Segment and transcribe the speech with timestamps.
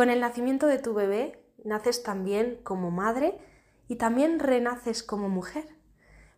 [0.00, 3.38] Con el nacimiento de tu bebé naces también como madre
[3.86, 5.76] y también renaces como mujer.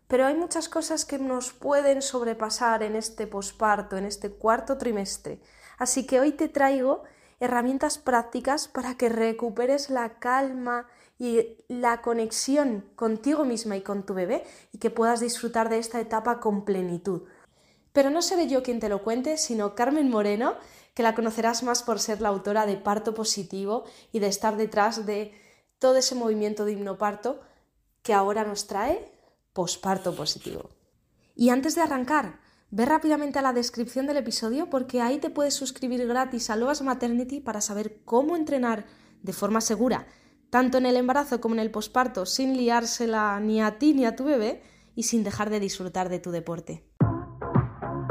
[0.09, 5.39] Pero hay muchas cosas que nos pueden sobrepasar en este posparto, en este cuarto trimestre.
[5.79, 7.05] Así que hoy te traigo
[7.39, 14.13] herramientas prácticas para que recuperes la calma y la conexión contigo misma y con tu
[14.13, 14.43] bebé
[14.73, 17.29] y que puedas disfrutar de esta etapa con plenitud.
[17.93, 20.57] Pero no seré yo quien te lo cuente, sino Carmen Moreno,
[20.95, 25.07] que la conocerás más por ser la autora de Parto Positivo y de estar detrás
[25.07, 25.33] de
[25.79, 27.41] todo ese movimiento de hipnoparto
[28.03, 29.13] que ahora nos trae
[29.53, 30.71] posparto positivo.
[31.35, 35.55] Y antes de arrancar, ve rápidamente a la descripción del episodio porque ahí te puedes
[35.55, 38.87] suscribir gratis a Loas Maternity para saber cómo entrenar
[39.23, 40.07] de forma segura,
[40.51, 44.17] tanto en el embarazo como en el posparto, sin liársela ni a ti ni a
[44.17, 44.63] tu bebé
[44.95, 46.85] y sin dejar de disfrutar de tu deporte.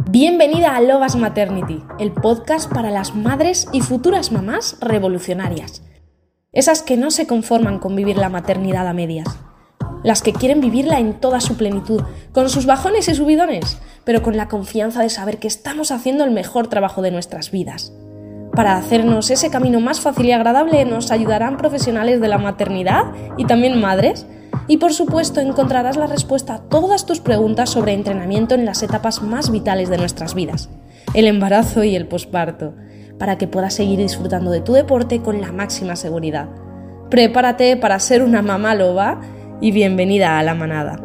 [0.10, 5.84] Bienvenida a Lobas Maternity, el podcast para las madres y futuras mamás revolucionarias.
[6.52, 9.28] Esas que no se conforman con vivir la maternidad a medias.
[10.04, 12.02] Las que quieren vivirla en toda su plenitud,
[12.34, 16.32] con sus bajones y subidones, pero con la confianza de saber que estamos haciendo el
[16.32, 17.94] mejor trabajo de nuestras vidas.
[18.56, 23.06] Para hacernos ese camino más fácil y agradable nos ayudarán profesionales de la maternidad
[23.38, 24.26] y también madres
[24.72, 29.22] y por supuesto encontrarás la respuesta a todas tus preguntas sobre entrenamiento en las etapas
[29.22, 30.70] más vitales de nuestras vidas,
[31.14, 32.74] el embarazo y el posparto,
[33.20, 36.48] para que puedas seguir disfrutando de tu deporte con la máxima seguridad.
[37.10, 39.20] Prepárate para ser una mamá loba
[39.60, 40.96] y bienvenida a la manada.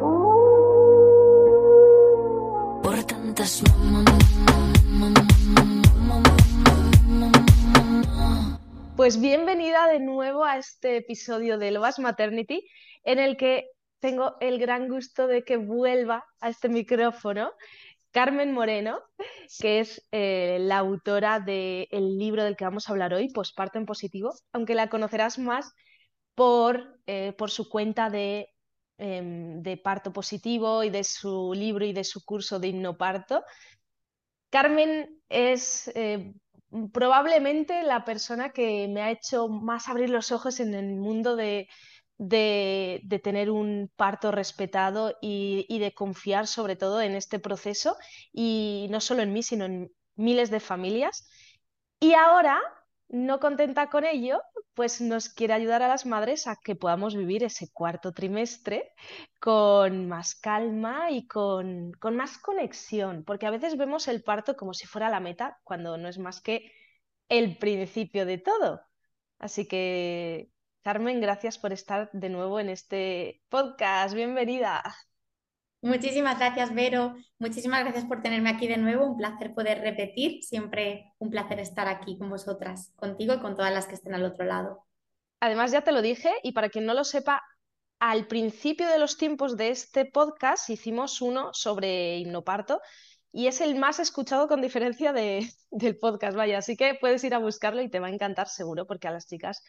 [8.96, 12.64] Pues bienvenida de nuevo a este episodio de Lobas Maternity
[13.06, 17.52] en el que tengo el gran gusto de que vuelva a este micrófono
[18.10, 19.00] Carmen Moreno,
[19.60, 23.86] que es eh, la autora del libro del que vamos a hablar hoy, Posparto en
[23.86, 25.72] Positivo, aunque la conocerás más
[26.34, 28.48] por, eh, por su cuenta de,
[28.98, 33.44] em, de, parto positivo y de su libro y de su curso de hipnoparto.
[34.50, 36.32] Carmen es eh,
[36.94, 41.68] probablemente la persona que me ha hecho más abrir los ojos en el mundo de,
[42.18, 47.96] de, tener un parto respetado y, de confiar sobre todo en este proceso
[48.32, 51.28] y no solo en mí, sino en miles de familias.
[52.00, 52.60] Y ahora,
[53.08, 54.40] no contenta con ello,
[54.74, 58.92] pues nos quiere ayudar a las madres a que podamos vivir ese cuarto trimestre
[59.40, 64.74] con más calma y con, con más conexión, porque a veces vemos el parto como
[64.74, 66.72] si fuera la meta, cuando no es más que
[67.28, 68.82] el principio de todo.
[69.38, 70.50] Así que
[70.86, 74.14] Carmen, gracias por estar de nuevo en este podcast.
[74.14, 74.84] Bienvenida.
[75.82, 77.16] Muchísimas gracias, Vero.
[77.40, 79.04] Muchísimas gracias por tenerme aquí de nuevo.
[79.04, 80.44] Un placer poder repetir.
[80.44, 84.22] Siempre un placer estar aquí con vosotras, contigo y con todas las que estén al
[84.22, 84.86] otro lado.
[85.40, 87.42] Además, ya te lo dije, y para quien no lo sepa,
[87.98, 92.80] al principio de los tiempos de este podcast hicimos uno sobre hipnoparto
[93.32, 96.58] y es el más escuchado con diferencia de, del podcast, vaya.
[96.58, 99.26] Así que puedes ir a buscarlo y te va a encantar seguro, porque a las
[99.26, 99.64] chicas,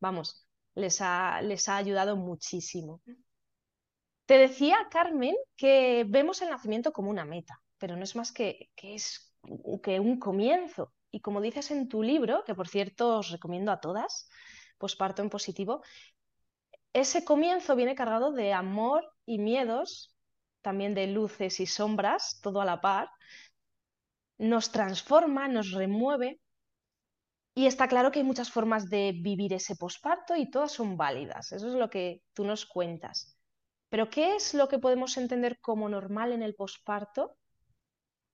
[0.00, 3.00] vamos, les ha, les ha ayudado muchísimo.
[4.26, 8.70] Te decía, Carmen, que vemos el nacimiento como una meta, pero no es más que,
[8.74, 9.34] que, es,
[9.82, 10.92] que un comienzo.
[11.10, 14.28] Y como dices en tu libro, que por cierto os recomiendo a todas,
[14.78, 15.82] Posparto en Positivo,
[16.92, 20.14] ese comienzo viene cargado de amor y miedos,
[20.62, 23.10] también de luces y sombras, todo a la par.
[24.38, 26.40] Nos transforma, nos remueve,
[27.54, 31.52] y está claro que hay muchas formas de vivir ese posparto y todas son válidas.
[31.52, 33.36] Eso es lo que tú nos cuentas.
[33.90, 37.36] Pero ¿qué es lo que podemos entender como normal en el posparto?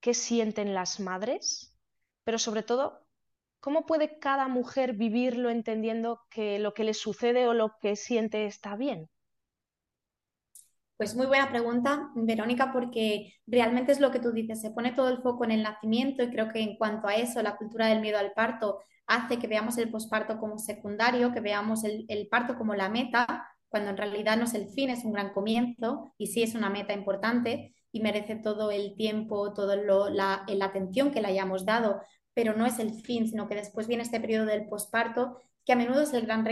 [0.01, 1.77] ¿Qué sienten las madres?
[2.23, 3.07] Pero sobre todo,
[3.59, 8.47] ¿cómo puede cada mujer vivirlo entendiendo que lo que le sucede o lo que siente
[8.47, 9.11] está bien?
[10.99, 15.09] Pues muy buena pregunta, Verónica, porque realmente es lo que tú dices, se pone todo
[15.11, 18.01] el foco en el nacimiento y creo que en cuanto a eso, la cultura del
[18.01, 22.75] miedo al parto hace que veamos el posparto como secundario, que veamos el, parto como
[22.75, 26.43] la meta, cuando en realidad no es el fin, es un gran comienzo y sí
[26.43, 31.29] es una meta importante y merece todo el tiempo, toda la, la atención que le
[31.29, 32.01] hayamos dado,
[32.35, 35.77] pero no es el fin, sino que después viene este periodo del posparto que a
[35.77, 36.45] menudo es el gran,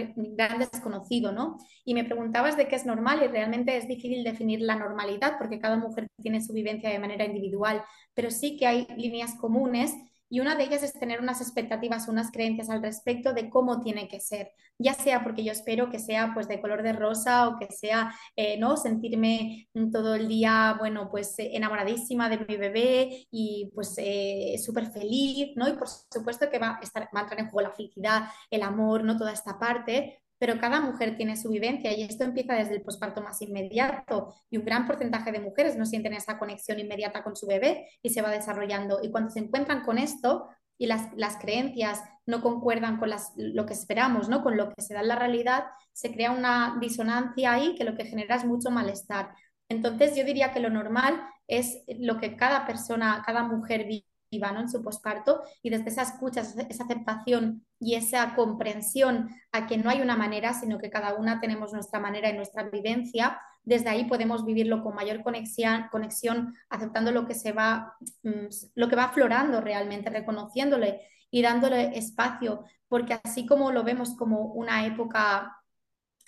[0.58, 1.56] desconocido, ¿no?
[1.86, 5.58] Y me preguntabas de qué es normal y realmente es difícil definir la normalidad porque
[5.58, 7.82] cada mujer tiene su vivencia de manera individual,
[8.12, 9.94] pero sí que hay líneas comunes
[10.28, 14.08] y una de ellas es tener unas expectativas, unas creencias al respecto de cómo tiene
[14.08, 17.58] que ser, ya sea porque yo espero que sea pues de color de rosa o
[17.58, 18.76] que sea, eh, ¿no?
[18.76, 25.52] Sentirme todo el día, bueno, pues enamoradísima de mi bebé y pues eh, súper feliz,
[25.56, 25.68] ¿no?
[25.68, 28.62] Y por supuesto que va a, estar, va a entrar en juego la felicidad, el
[28.62, 29.16] amor, ¿no?
[29.16, 33.22] Toda esta parte, pero cada mujer tiene su vivencia y esto empieza desde el posparto
[33.22, 37.46] más inmediato y un gran porcentaje de mujeres no sienten esa conexión inmediata con su
[37.46, 39.00] bebé y se va desarrollando.
[39.02, 40.48] Y cuando se encuentran con esto
[40.78, 44.42] y las, las creencias no concuerdan con las, lo que esperamos, ¿no?
[44.42, 47.96] con lo que se da en la realidad, se crea una disonancia ahí que lo
[47.96, 49.34] que genera es mucho malestar.
[49.68, 54.68] Entonces yo diría que lo normal es lo que cada persona, cada mujer vive en
[54.68, 60.00] su posparto y desde esa escucha, esa aceptación y esa comprensión a que no hay
[60.00, 64.44] una manera, sino que cada una tenemos nuestra manera y nuestra vivencia, desde ahí podemos
[64.44, 69.60] vivirlo con mayor conexión, conexión aceptando lo que se va, mm, lo que va aflorando
[69.60, 75.56] realmente, reconociéndole y dándole espacio, porque así como lo vemos como una época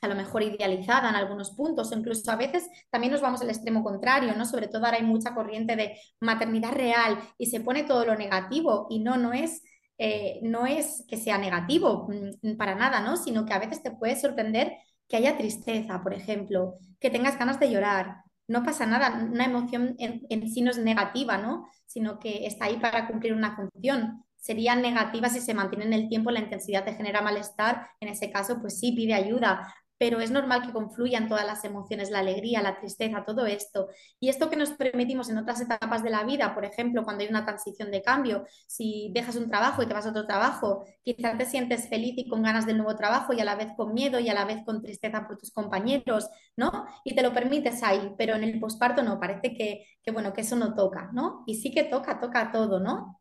[0.00, 3.82] a lo mejor idealizada en algunos puntos, incluso a veces también nos vamos al extremo
[3.82, 4.44] contrario, ¿no?
[4.46, 8.86] Sobre todo ahora hay mucha corriente de maternidad real y se pone todo lo negativo
[8.90, 9.62] y no, no es,
[9.98, 12.08] eh, no es que sea negativo
[12.42, 13.16] mm, para nada, ¿no?
[13.16, 14.76] Sino que a veces te puede sorprender
[15.08, 18.22] que haya tristeza, por ejemplo, que tengas ganas de llorar.
[18.46, 21.68] No pasa nada, una emoción en, sí no es negativa, ¿no?
[21.86, 26.08] Sino que está ahí para cumplir una función serían negativas si se mantiene en el
[26.08, 30.30] tiempo, la intensidad te genera malestar, en ese caso, pues sí, pide ayuda, pero es
[30.30, 33.88] normal que confluyan todas las emociones, la alegría, la tristeza, todo esto.
[34.20, 37.28] Y esto que nos permitimos en otras etapas de la vida, por ejemplo, cuando hay
[37.28, 41.36] una transición de cambio, si dejas un trabajo y te vas a otro trabajo, quizás
[41.36, 44.20] te sientes feliz y con ganas del nuevo trabajo y a la vez con miedo
[44.20, 46.86] y a la vez con tristeza por tus compañeros, ¿no?
[47.04, 50.56] Y te lo permites ahí, pero en el posparto no, parece que, bueno, que eso
[50.56, 51.42] no toca, ¿no?
[51.46, 53.20] Y sí que toca, toca todo, ¿no?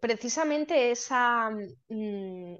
[0.00, 1.50] Precisamente esa...
[1.88, 2.54] Mm,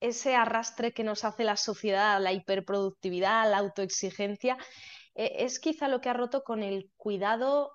[0.00, 4.56] ese arrastre que nos hace la sociedad, la hiperproductividad, la autoexigencia,
[5.14, 7.72] eh, es quizá lo que ha roto con el cuidado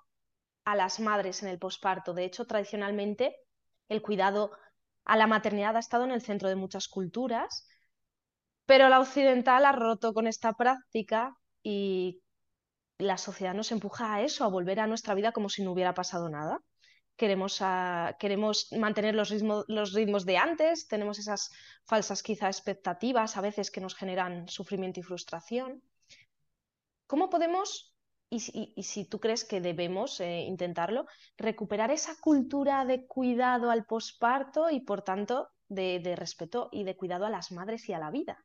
[0.64, 2.14] a las madres en el posparto.
[2.14, 3.36] De hecho, tradicionalmente
[3.88, 4.52] el cuidado
[5.04, 7.68] a la maternidad ha estado en el centro de muchas culturas,
[8.66, 12.22] pero la occidental ha roto con esta práctica y
[12.98, 15.94] la sociedad nos empuja a eso, a volver a nuestra vida como si no hubiera
[15.94, 16.60] pasado nada
[17.16, 17.62] queremos,
[18.18, 19.32] queremos mantener los,
[19.68, 21.50] los ritmos de antes, tenemos esas
[21.84, 25.82] falsas quizá expectativas a veces que nos generan sufrimiento y frustración.
[27.06, 27.94] ¿Cómo podemos,
[28.30, 31.06] y, si tú crees que debemos eh, intentarlo,
[31.36, 37.26] recuperar esa cultura de cuidado al posparto y por tanto de respeto y de cuidado
[37.26, 38.44] a las madres y a la vida?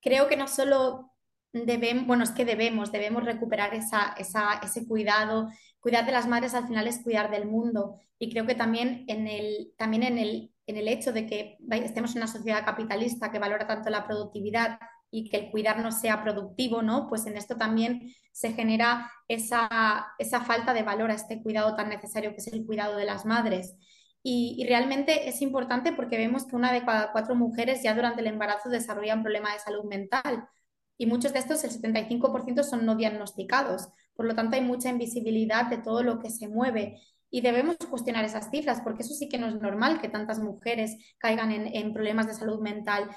[0.00, 1.12] Creo que no solo
[1.52, 5.48] debemos, bueno, es que debemos, debemos recuperar esa, ese cuidado.
[5.80, 8.00] Cuidar de las madres al final es cuidar del mundo.
[8.18, 12.12] Y creo que también en el, también en el, en el hecho de que estemos
[12.12, 14.78] en una sociedad capitalista que valora tanto la productividad
[15.10, 17.08] y que el cuidar no sea productivo, ¿no?
[17.08, 21.88] Pues en esto también se genera esa, esa falta de valor a este cuidado tan
[21.88, 23.76] necesario que es el cuidado de las madres.
[24.22, 28.20] Y, y, realmente es importante porque vemos que una de cada cuatro mujeres ya durante
[28.20, 30.48] el embarazo desarrolla un problema de salud mental
[30.98, 33.88] y muchos de estos, el 75% son no diagnosticados.
[34.14, 37.00] Por lo tanto, hay mucha invisibilidad de todo lo que se mueve
[37.30, 40.96] y debemos cuestionar esas cifras porque eso sí que no es normal que tantas mujeres
[41.18, 43.08] caigan en, problemas de salud mental.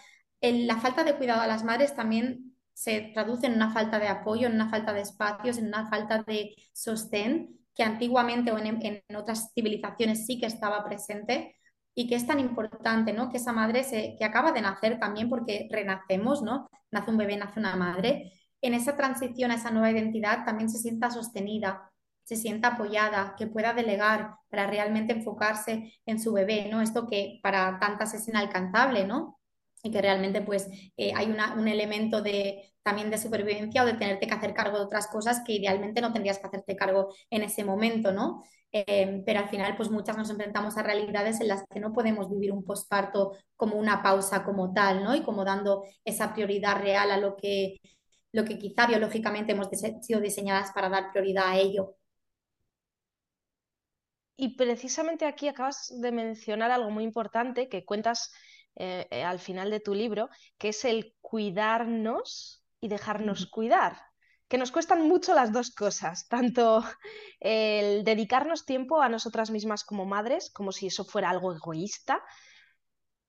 [0.41, 4.47] la falta de cuidado a las madres también se traduce en una falta de apoyo,
[4.47, 9.15] en una falta de espacios, en una falta de sostén que antiguamente o en, en
[9.15, 11.55] otras civilizaciones sí que estaba presente
[11.93, 13.29] y que es tan importante, ¿no?
[13.29, 16.69] Que esa madre se, que acaba de nacer también porque renacemos, ¿no?
[16.91, 18.33] Nace un bebé, nace una madre.
[18.61, 21.91] En esa transición a esa nueva identidad también se sienta sostenida,
[22.23, 26.81] se sienta apoyada, que pueda delegar para realmente enfocarse en su bebé, ¿no?
[26.81, 29.39] Esto que para tantas es inalcanzable, ¿no?
[29.83, 34.27] Y que realmente pues eh, hay un elemento de, también de supervivencia o de tenerte
[34.27, 37.63] que hacer cargo de otras cosas que idealmente no tendrías que hacerte cargo en ese
[37.63, 38.43] momento, ¿no?
[38.71, 42.29] Em, pero al final, pues muchas nos enfrentamos a realidades en las que no podemos
[42.29, 45.13] vivir un posparto como una pausa como tal, ¿no?
[45.15, 47.79] Y como dando esa prioridad real a lo que,
[48.31, 49.67] lo que quizá biológicamente hemos
[50.01, 51.95] sido diseñadas para dar prioridad a ello.
[54.37, 58.31] Y precisamente aquí acabas de mencionar algo muy importante que cuentas
[58.75, 64.11] eh, eh, al final de tu libro, que es el cuidarnos y dejarnos cuidar
[64.51, 66.83] que nos cuestan mucho las dos cosas, tanto
[67.39, 72.21] el dedicarnos tiempo a nosotras mismas como madres, como si eso fuera algo egoísta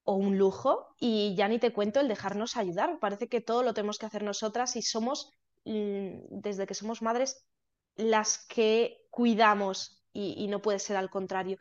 [0.02, 3.72] o un lujo, y ya ni te cuento el dejarnos ayudar, parece que todo lo
[3.72, 5.30] tenemos que hacer nosotras y somos,
[5.64, 7.46] mm, desde que somos madres,
[7.94, 11.56] las que cuidamos y, no puede ser al contrario.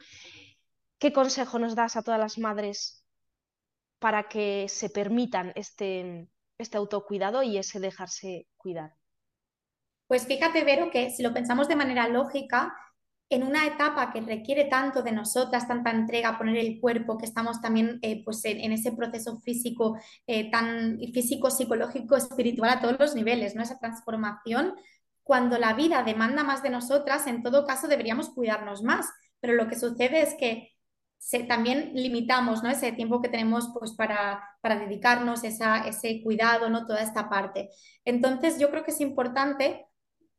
[0.97, 3.05] ¿Qué consejo nos das a todas las madres
[3.99, 6.27] para que se permitan este,
[6.61, 8.95] este autocuidado y ese dejarse cuidar?
[10.07, 12.75] Pues fíjate, Vero, que si lo pensamos de manera lógica,
[13.31, 17.61] en una etapa que requiere tanto de nosotras, tanta entrega, poner el cuerpo, que estamos
[17.61, 23.15] también eh, pues en, ese proceso físico, eh, tan físico, psicológico, espiritual a todos los
[23.15, 23.63] niveles, ¿no?
[23.63, 24.75] Esa transformación,
[25.23, 29.09] cuando la vida demanda más de nosotras, en todo caso deberíamos cuidarnos más.
[29.39, 30.70] Pero lo que sucede es que
[31.47, 32.69] también limitamos ¿no?
[32.69, 36.85] ese tiempo que tenemos pues, para, para dedicarnos, esa, ese cuidado, ¿no?
[36.85, 37.69] toda esta parte.
[38.05, 39.85] Entonces, yo creo que es importante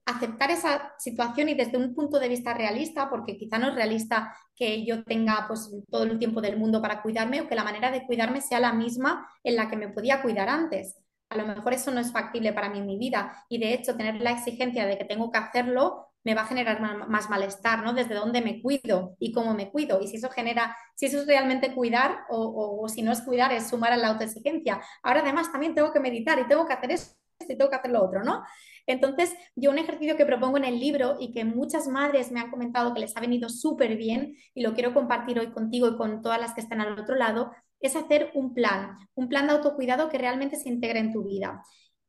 [0.05, 4.37] aceptar esa situación y desde un punto de vista realista, porque quizá no es realista
[4.57, 7.91] que yo tenga pues todo el tiempo del mundo para cuidarme o que la manera
[7.91, 10.97] de cuidarme sea la misma en la que me podía cuidar antes.
[11.31, 13.97] A lo mejor eso no es factible para mí en mi vida y de hecho
[13.97, 17.93] tener la exigencia de que tengo que hacerlo me va a generar más malestar, ¿no?
[17.93, 20.01] Desde dónde me cuido y cómo me cuido.
[20.01, 23.69] Y si eso genera, si eso es realmente cuidar o, si no es cuidar, es
[23.69, 24.81] sumar a la autoexigencia.
[25.03, 27.91] Ahora además también tengo que meditar y tengo que hacer esto y tengo que hacer
[27.91, 28.43] lo otro, ¿no?
[28.87, 32.51] Entonces, yo un ejercicio que propongo en el libro y que muchas madres me han
[32.51, 36.23] comentado que les ha venido súper bien y lo quiero compartir hoy contigo y con
[36.23, 40.09] todas las que están al otro lado, es hacer un plan, un plan de autocuidado
[40.09, 41.63] que realmente se integre en tu vida.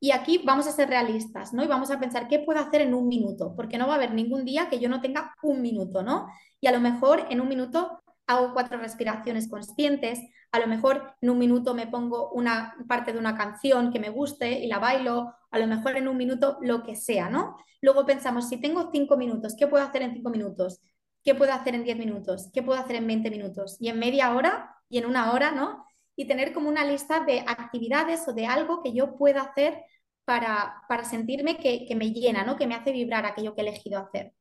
[0.03, 1.63] Y aquí vamos a ser realistas, ¿no?
[1.63, 4.13] Y vamos a pensar qué puedo hacer en un minuto, porque no va a haber
[4.13, 6.27] ningún día que yo no tenga un minuto, ¿no?
[6.59, 10.19] Y a lo mejor en un minuto hago cuatro respiraciones conscientes,
[10.51, 14.09] a lo mejor en un minuto me pongo una parte de una canción que me
[14.09, 17.55] guste y la bailo, a lo mejor en un minuto lo que sea, ¿no?
[17.79, 20.81] Luego pensamos, si tengo cinco minutos, ¿qué puedo hacer en cinco minutos?
[21.23, 22.49] ¿Qué puedo hacer en diez minutos?
[22.51, 23.77] ¿Qué puedo hacer en veinte minutos?
[23.79, 25.85] Y en media hora y en una hora, ¿no?
[26.17, 29.81] Y tener como una lista de actividades o de algo que yo pueda hacer
[30.25, 32.55] para, para sentirme que, que me llena, ¿no?
[32.55, 34.33] Que me hace vibrar aquello que he elegido hacer.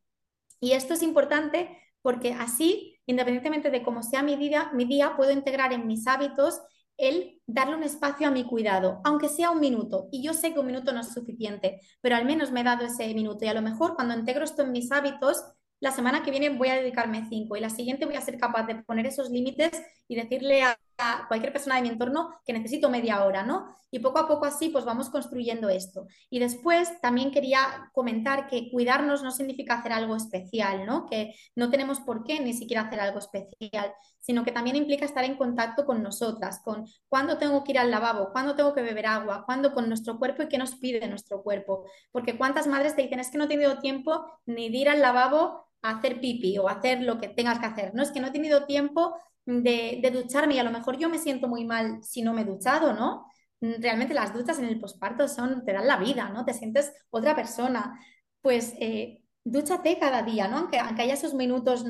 [0.61, 5.31] Y esto es importante porque así, independientemente de cómo sea mi día, mi día, puedo
[5.31, 6.61] integrar en mis hábitos
[6.97, 10.09] el darle un espacio a mi cuidado, aunque sea un minuto.
[10.13, 12.85] Y yo sé que un minuto no es suficiente, pero al menos me he dado
[12.85, 13.45] ese minuto.
[13.45, 15.45] Y a lo mejor cuando integro esto en mis hábitos,
[15.81, 18.65] la semana que viene voy a dedicarme cinco y la siguiente voy a ser capaz
[18.67, 19.71] de poner esos límites
[20.07, 20.79] y decirle a,
[21.29, 23.77] cualquier persona de mi entorno que necesito media hora, ¿no?
[23.91, 26.07] Y poco a poco así pues vamos construyendo esto.
[26.31, 31.07] Y después también quería comentar que cuidarnos no significa hacer algo especial, ¿no?
[31.07, 35.25] Que no tenemos por qué ni siquiera hacer algo especial, sino que también implica estar
[35.25, 39.07] en contacto con nosotras, con cuándo tengo que ir al lavabo, cuándo tengo que beber
[39.07, 41.85] agua, cuándo con nuestro cuerpo y qué nos pide nuestro cuerpo.
[42.11, 45.01] Porque cuántas madres te dicen es que no he tenido tiempo ni de ir al
[45.01, 47.95] lavabo hacer pipi o hacer lo que tengas que hacer.
[47.95, 49.15] No es que no he tenido tiempo
[49.47, 52.45] de, ducharme y a lo mejor yo me siento muy mal si no me he
[52.45, 53.27] duchado, ¿no?
[53.61, 56.45] Realmente las duchas en el posparto son, te dan la vida, ¿no?
[56.45, 57.99] Te sientes otra persona.
[58.41, 60.59] Pues eh, dúchate cada día, ¿no?
[60.59, 61.85] Aunque, aunque haya esos minutos,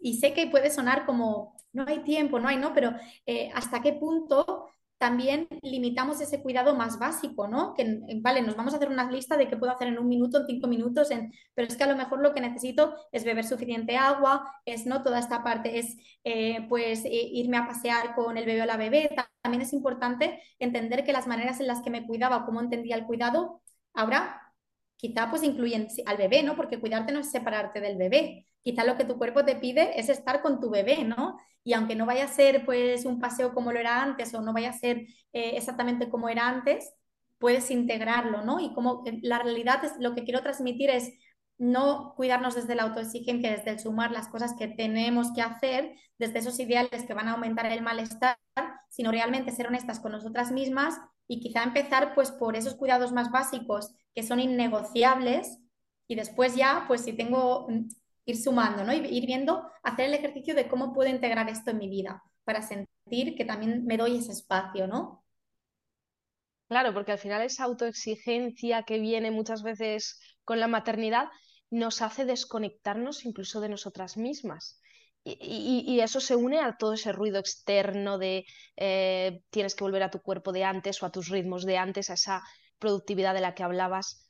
[0.00, 2.72] y sé que puede sonar como, no hay tiempo, no hay, ¿no?
[2.72, 2.92] Pero
[3.26, 7.74] eh, hasta qué punto también limitamos ese cuidado más básico, ¿no?
[7.74, 10.38] Que, vale, nos vamos a hacer una lista de qué puedo hacer en un minuto,
[10.40, 13.44] en cinco minutos, en, pero es que a lo mejor lo que necesito es beber
[13.44, 15.02] suficiente agua, es, ¿no?
[15.02, 19.10] Toda esta parte es, eh, pues, irme a pasear con el bebé o la bebé.
[19.42, 23.06] También es importante entender que las maneras en las que me cuidaba, cómo entendía el
[23.06, 23.62] cuidado,
[23.94, 24.47] ahora
[24.98, 26.56] quizá pues incluyen al bebé, ¿no?
[26.56, 28.46] Porque cuidarte no es separarte del bebé.
[28.62, 31.38] Quizá lo que tu cuerpo te pide es estar con tu bebé, ¿no?
[31.64, 34.52] Y aunque no vaya a ser pues un paseo como lo era antes o no
[34.52, 34.98] vaya a ser
[35.32, 36.92] eh, exactamente como era antes,
[37.38, 38.60] puedes integrarlo, ¿no?
[38.60, 41.12] Y como eh, la realidad es lo que quiero transmitir es
[41.58, 46.38] no cuidarnos desde la autoexigencia, desde el sumar las cosas que tenemos que hacer, desde
[46.38, 48.38] esos ideales que van a aumentar el malestar,
[48.88, 53.30] sino realmente ser honestas con nosotras mismas y quizá empezar pues por esos cuidados más
[53.30, 55.58] básicos que son innegociables
[56.06, 57.88] y después ya pues si tengo mm,
[58.24, 58.92] ir sumando, ¿no?
[58.92, 63.36] Ir viendo, hacer el ejercicio de cómo puedo integrar esto en mi vida para sentir
[63.36, 65.24] que también me doy ese espacio, ¿no?
[66.68, 71.28] Claro, porque al final esa autoexigencia que viene muchas veces con la maternidad
[71.70, 74.80] nos hace desconectarnos incluso de nosotras mismas.
[75.24, 78.46] Y, eso se une a todo ese ruido externo de
[78.76, 82.08] eh, tienes que volver a tu cuerpo de antes o a tus ritmos de antes,
[82.08, 82.42] a esa
[82.78, 84.26] productividad de la que hablabas.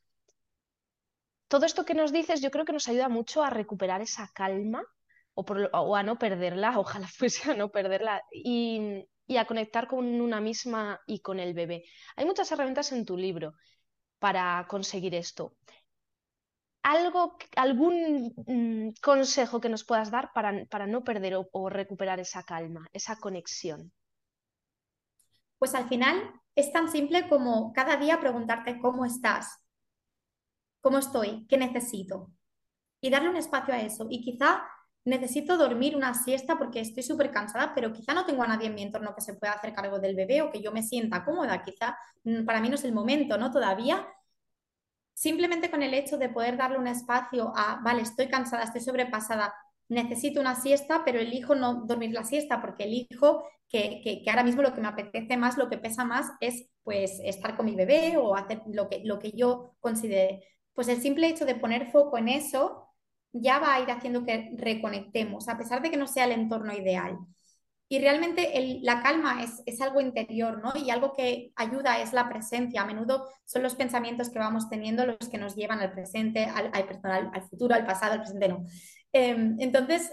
[1.46, 4.82] Todo esto que nos dices yo creo que nos ayuda mucho a recuperar esa calma
[5.34, 10.40] o, a no perderla, ojalá fuese a no perderla, y, y a conectar con una
[10.40, 11.84] misma y con el bebé.
[12.16, 13.54] Hay muchas herramientas en tu libro
[14.18, 15.54] para conseguir esto
[16.82, 22.86] algo, algún mm, consejo que nos puedas dar para, no perder o, recuperar esa calma,
[22.92, 23.92] esa conexión.
[25.58, 29.64] Pues al final es tan simple como cada día preguntarte cómo estás,
[30.80, 32.30] cómo estoy, qué necesito
[33.00, 34.06] y darle un espacio a eso.
[34.08, 34.62] Y quizá
[35.04, 38.74] necesito dormir una siesta porque estoy súper cansada, pero quizá no tengo a nadie en
[38.74, 41.62] mi entorno que se pueda hacer cargo del bebé o que yo me sienta cómoda,
[41.62, 43.50] quizá mm, para mí no es el momento, ¿no?
[43.50, 44.06] Todavía.
[45.18, 49.52] Simplemente con el hecho de poder darle un espacio a, vale, estoy cansada, estoy sobrepasada,
[49.88, 54.62] necesito una siesta, pero elijo no dormir la siesta porque elijo que, que, ahora mismo
[54.62, 58.16] lo que me apetece más, lo que pesa más es pues estar con mi bebé
[58.16, 60.44] o hacer lo que, lo que yo considere.
[60.72, 62.86] Pues el simple hecho de poner foco en eso
[63.32, 66.72] ya va a ir haciendo que reconectemos, a pesar de que no sea el entorno
[66.72, 67.18] ideal.
[67.90, 70.72] Y realmente la calma es, es, algo interior, ¿no?
[70.78, 72.82] Y algo que ayuda es la presencia.
[72.82, 76.70] A menudo son los pensamientos que vamos teniendo los que nos llevan al presente, al,
[76.74, 78.64] al, al futuro, al pasado, al presente no.
[79.12, 80.12] Em, entonces,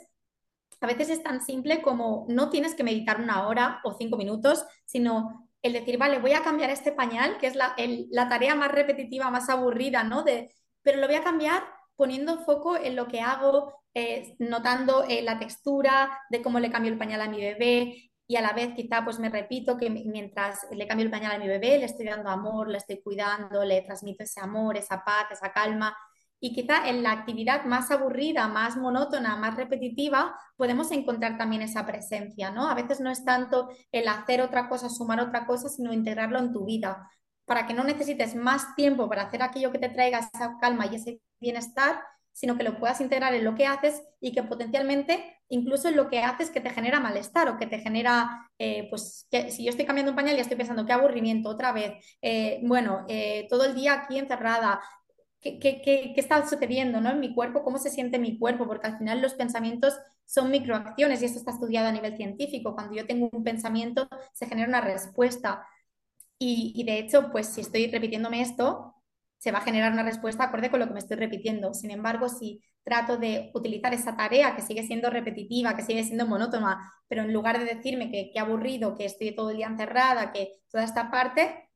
[0.79, 4.65] a veces es tan simple como no tienes que meditar una hora o cinco minutos,
[4.85, 7.75] sino el decir, vale, voy a cambiar este pañal, que es la,
[8.11, 10.23] la tarea más repetitiva, más aburrida, ¿no?
[10.23, 10.51] De,
[10.81, 11.63] pero lo voy a cambiar
[11.95, 16.91] poniendo foco en lo que hago, eh, notando eh, la textura de cómo le cambio
[16.91, 20.65] el pañal a mi bebé y a la vez quizá pues me repito que mientras
[20.71, 23.81] le cambio el pañal a mi bebé le estoy dando amor, le estoy cuidando, le
[23.81, 25.95] transmito ese amor, esa paz, esa calma
[26.39, 31.85] y quizá en la actividad más aburrida, más monótona, más repetitiva, podemos encontrar también esa
[31.85, 32.69] presencia, ¿no?
[32.69, 36.51] A veces no es tanto el hacer otra cosa, sumar otra cosa, sino integrarlo en
[36.51, 37.09] tu vida,
[37.45, 40.95] para que no necesites más tiempo para hacer aquello que te traiga esa calma y
[40.95, 45.87] ese bienestar, sino que lo puedas integrar en lo que haces y que potencialmente incluso
[45.87, 49.51] en lo que haces que te genera malestar o que te genera, eh, pues que
[49.51, 53.05] si yo estoy cambiando un pañal y estoy pensando qué aburrimiento otra vez, eh, bueno,
[53.07, 54.81] eh, todo el día aquí encerrada,
[55.39, 57.11] ¿qué, qué, qué, qué está sucediendo ¿no?
[57.11, 57.63] en mi cuerpo?
[57.63, 58.67] ¿Cómo se siente mi cuerpo?
[58.67, 62.73] Porque al final los pensamientos son microacciones y esto está estudiado a nivel científico.
[62.73, 65.65] Cuando yo tengo un pensamiento se genera una respuesta.
[66.37, 68.93] Y, de hecho, pues si estoy repitiéndome esto,
[69.37, 71.73] se va a generar una respuesta acorde con lo que me estoy repitiendo.
[71.73, 76.27] Sin embargo, si trato de utilizar esa tarea que sigue siendo repetitiva, que sigue siendo
[76.27, 80.31] monótona, pero en lugar de decirme que, que aburrido, que estoy todo el día encerrada,
[80.31, 81.69] que toda esta parte,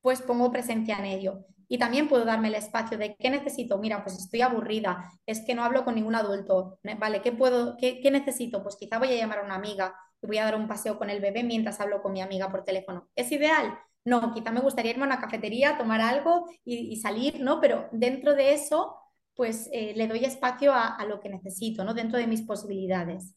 [0.00, 1.46] pues pongo presencia en ello.
[1.68, 3.78] Y también puedo darme el espacio de qué necesito.
[3.78, 6.78] Mira, pues estoy aburrida, es que no hablo con ningún adulto.
[6.98, 8.62] Vale, ¿qué puedo, qué, qué necesito?
[8.62, 11.08] Pues quizá voy a llamar a una amiga y voy a dar un paseo con
[11.10, 13.08] el bebé mientras hablo con mi amiga por teléfono.
[13.16, 13.78] ¿Es ideal?
[14.04, 17.60] No, quizá me gustaría irme a una cafetería, tomar algo y, salir, ¿no?
[17.60, 18.96] Pero dentro de eso,
[19.34, 21.94] pues eh, le doy espacio a, lo que necesito, ¿no?
[21.94, 23.36] Dentro de mis posibilidades.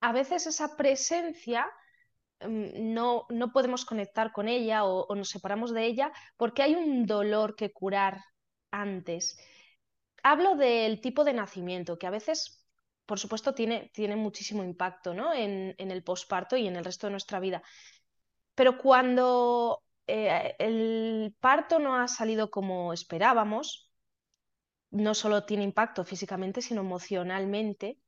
[0.00, 1.66] A veces esa presencia
[2.40, 7.04] mm, no, no podemos conectar con ella o, nos separamos de ella porque hay un
[7.04, 8.24] dolor que curar
[8.70, 9.38] antes.
[10.22, 12.64] Hablo del tipo de nacimiento, que a veces,
[13.04, 15.34] por supuesto, tiene, tiene muchísimo impacto ¿no?
[15.34, 17.62] en, en el posparto y en el resto de nuestra vida.
[18.58, 23.88] Pero cuando eh, el parto no ha salido como esperábamos,
[24.90, 28.00] no solo tiene impacto físicamente, sino emocionalmente,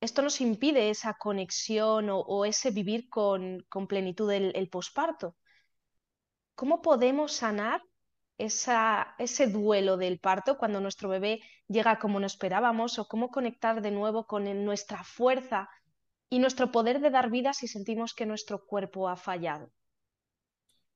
[0.00, 5.36] esto nos impide esa conexión o, ese vivir con, plenitud el, posparto.
[6.56, 7.82] ¿Cómo podemos sanar
[8.38, 13.92] ese duelo del parto cuando nuestro bebé llega como no esperábamos o cómo conectar de
[13.92, 15.68] nuevo con nuestra fuerza
[16.32, 19.70] y nuestro poder de dar vida si sentimos que nuestro cuerpo ha fallado?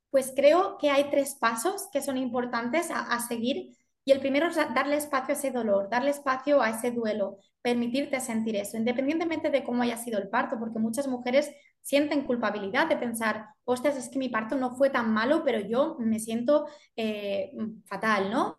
[0.09, 4.57] Pues creo que hay tres pasos que son importantes a, seguir y el primero es
[4.57, 9.63] darle espacio a ese dolor, darle espacio a ese duelo, permitirte sentir eso, independientemente de
[9.63, 11.51] cómo haya sido el parto, porque muchas mujeres
[11.83, 15.99] sienten culpabilidad de pensar, ostras, es que mi parto no fue tan malo, pero yo
[15.99, 17.53] me siento eh,
[17.85, 18.59] fatal, ¿no?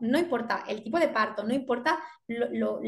[0.00, 2.80] No importa el tipo de parto, no importa lo,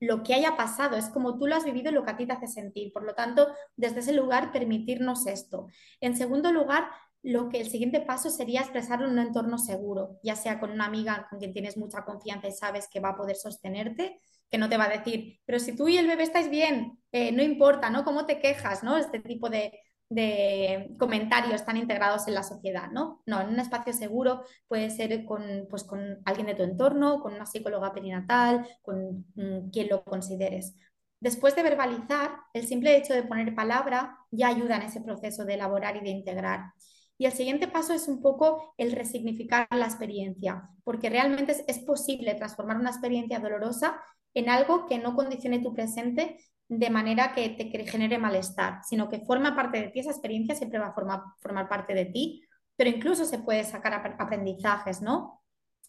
[0.00, 2.26] lo, que haya pasado, es como tú lo has vivido y lo que a ti
[2.26, 2.92] te hace sentir.
[2.92, 5.68] Por lo tanto, desde ese lugar, permitirnos esto.
[6.00, 6.88] En segundo lugar,
[7.22, 10.84] lo que el siguiente paso sería expresarlo en un entorno seguro, ya sea con una
[10.84, 14.20] amiga con quien tienes mucha confianza y sabes que va a poder sostenerte,
[14.50, 17.32] que no te va a decir, pero si tú y el bebé estáis bien, eh,
[17.32, 18.04] no importa, ¿no?
[18.04, 18.98] ¿Cómo te quejas, ¿no?
[18.98, 19.80] Este tipo de,
[20.14, 23.22] de comentarios tan integrados en la sociedad, ¿no?
[23.26, 27.34] No, en un espacio seguro puede ser con, pues, con alguien de tu entorno, con
[27.34, 30.74] una psicóloga perinatal, con mm, quien lo consideres.
[31.20, 35.54] Después de verbalizar, el simple hecho de poner palabra ya ayuda en ese proceso de
[35.54, 36.72] elaborar y de integrar.
[37.16, 41.78] Y el siguiente paso es un poco el resignificar la experiencia, porque realmente es, es
[41.80, 44.00] posible transformar una experiencia dolorosa
[44.34, 49.20] en algo que no condicione tu presente de manera que te genere malestar, sino que
[49.20, 52.42] forma parte de ti, esa experiencia siempre va a formar, formar parte de ti,
[52.76, 55.42] pero incluso se puede sacar aprendizajes, ¿no?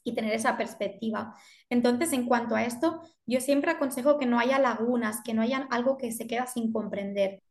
[0.04, 1.36] Y tener esa perspectiva.
[1.70, 5.68] Entonces, en cuanto a esto, yo siempre aconsejo que no haya lagunas, que no haya
[5.72, 7.42] algo que se queda sin comprender,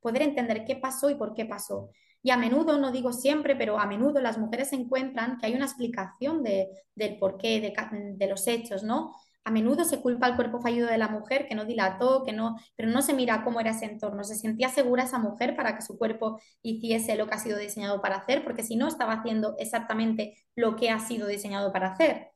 [0.00, 1.90] poder entender qué pasó y por qué pasó.
[2.22, 5.66] Y a menudo, no digo siempre, pero a menudo las mujeres encuentran que hay una
[5.66, 7.74] explicación de, del porqué, de,
[8.16, 9.14] de los hechos, ¿no?
[9.44, 12.56] A menudo se culpa al cuerpo fallido de la mujer que no dilató, que no,
[12.76, 14.24] pero no se mira cómo era ese entorno.
[14.24, 18.00] Se sentía segura esa mujer para que su cuerpo hiciese lo que ha sido diseñado
[18.00, 22.30] para hacer, porque si no estaba haciendo exactamente lo que ha sido diseñado para hacer,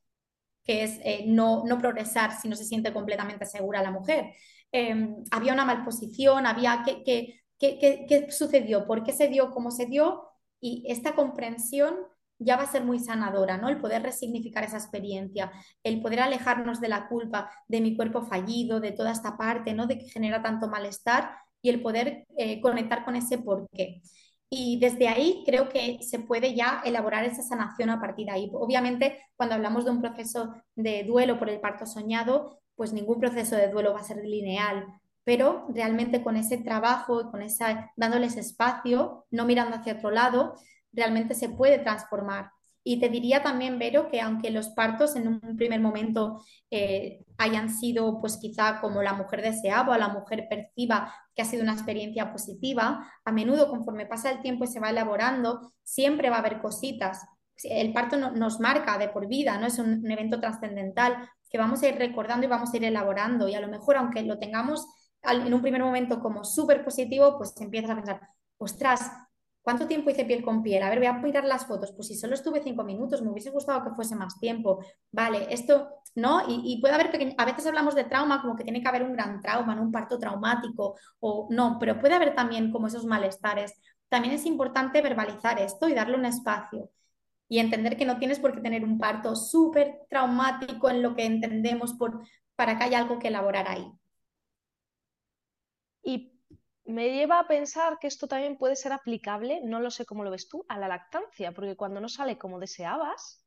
[0.63, 4.33] que es eh, no, no progresar si no se siente completamente segura la mujer.
[4.71, 9.71] Em, había una malposición, había ¿qué, qué, qué, qué sucedió, por qué se dio, cómo
[9.71, 10.23] se dio,
[10.61, 11.95] y esta comprensión
[12.39, 13.69] ya va a ser muy sanadora, ¿no?
[13.69, 15.51] El poder resignificar esa experiencia,
[15.83, 19.87] el poder alejarnos de la culpa de mi cuerpo fallido, de toda esta parte, ¿no?
[19.87, 24.01] De que genera tanto malestar y el poder eh, conectar con ese porqué.
[24.49, 28.49] Y desde ahí creo que se puede ya elaborar esa sanación a partir de ahí.
[28.53, 33.55] Obviamente, cuando hablamos de un proceso de duelo por el parto soñado, pues ningún proceso
[33.55, 34.87] de duelo va a ser lineal,
[35.23, 40.55] pero realmente con ese trabajo y con esa dándoles espacio, no mirando hacia otro lado,
[40.91, 42.51] realmente se puede transformar.
[42.83, 47.69] Y te diría también, Vero, que aunque los partos en un primer momento eh, hayan
[47.69, 51.73] sido, pues quizá como la mujer deseaba o la mujer perciba que ha sido una
[51.73, 56.39] experiencia positiva, a menudo conforme pasa el tiempo y se va elaborando, siempre va a
[56.39, 57.25] haber cositas.
[57.63, 61.83] El parto nos marca de por vida, no es un, un evento trascendental que vamos
[61.83, 63.49] a ir recordando y vamos a ir elaborando.
[63.49, 64.87] Y a lo mejor, aunque lo tengamos
[65.23, 68.21] en un primer momento como súper positivo, pues empiezas a pensar,
[68.57, 69.11] ostras,
[69.69, 70.81] ¿Cuánto tiempo hice piel con piel?
[70.81, 71.91] A ver, voy a mirar las fotos.
[71.91, 74.83] Pues si solo estuve cinco minutos, me hubiese gustado que fuese más tiempo.
[75.11, 76.41] Vale, esto, ¿no?
[76.47, 79.13] Y, puede haber pequeños, a veces hablamos de trauma como que tiene que haber un
[79.13, 79.83] gran trauma, ¿no?
[79.83, 83.79] un parto traumático, o no, pero puede haber también como esos malestares.
[84.09, 86.89] También es importante verbalizar esto y darle un espacio
[87.47, 91.25] y entender que no tienes por qué tener un parto súper traumático en lo que
[91.25, 92.23] entendemos por,
[92.55, 93.85] para que haya algo que elaborar ahí.
[96.03, 96.38] Y
[96.89, 100.31] me lleva a pensar que esto también puede ser aplicable, no lo sé cómo lo
[100.31, 103.45] ves tú, a la lactancia, porque cuando no sale como deseabas,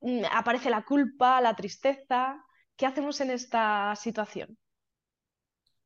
[0.00, 2.42] mm, aparece la culpa, la tristeza.
[2.74, 4.56] ¿Qué hacemos en esta situación?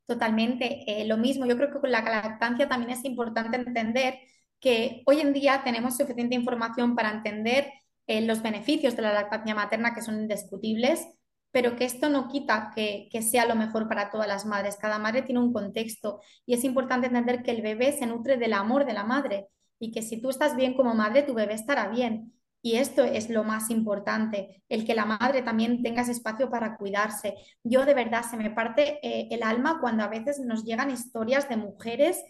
[0.07, 1.47] Totalmente, eh, lo mismo.
[1.47, 4.19] Yo creo que con la lactancia también es importante entender
[4.61, 7.73] que hoy en día tenemos suficiente información para entender
[8.07, 11.07] eh, los beneficios de la lactancia materna que son indiscutibles
[11.51, 14.77] pero que esto no quita que, sea lo mejor para todas las madres.
[14.77, 18.53] Cada madre tiene un contexto y es importante entender que el bebé se nutre del
[18.53, 21.89] amor de la madre y que si tú estás bien como madre, tu bebé estará
[21.89, 22.35] bien.
[22.63, 26.77] Y esto es lo más importante, el que la madre también tenga ese espacio para
[26.77, 27.35] cuidarse.
[27.65, 31.49] Yo de verdad se me parte eh, el alma cuando a veces nos llegan historias
[31.49, 32.23] de mujeres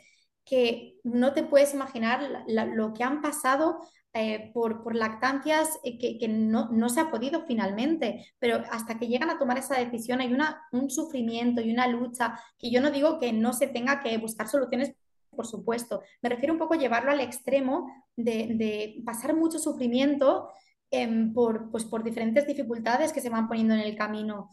[0.44, 3.80] que no te puedes imaginar lo que han pasado
[4.12, 9.38] eh, por, lactancias eh, que, no, se ha podido finalmente, pero hasta que llegan a
[9.38, 13.32] tomar esa decisión hay una, un sufrimiento y una lucha que yo no digo que
[13.32, 14.94] no se tenga que buscar soluciones,
[15.30, 20.50] por supuesto, me refiero un poco a llevarlo al extremo de, pasar mucho sufrimiento
[20.90, 24.50] em, por, pues, por diferentes dificultades que se van poniendo en el camino.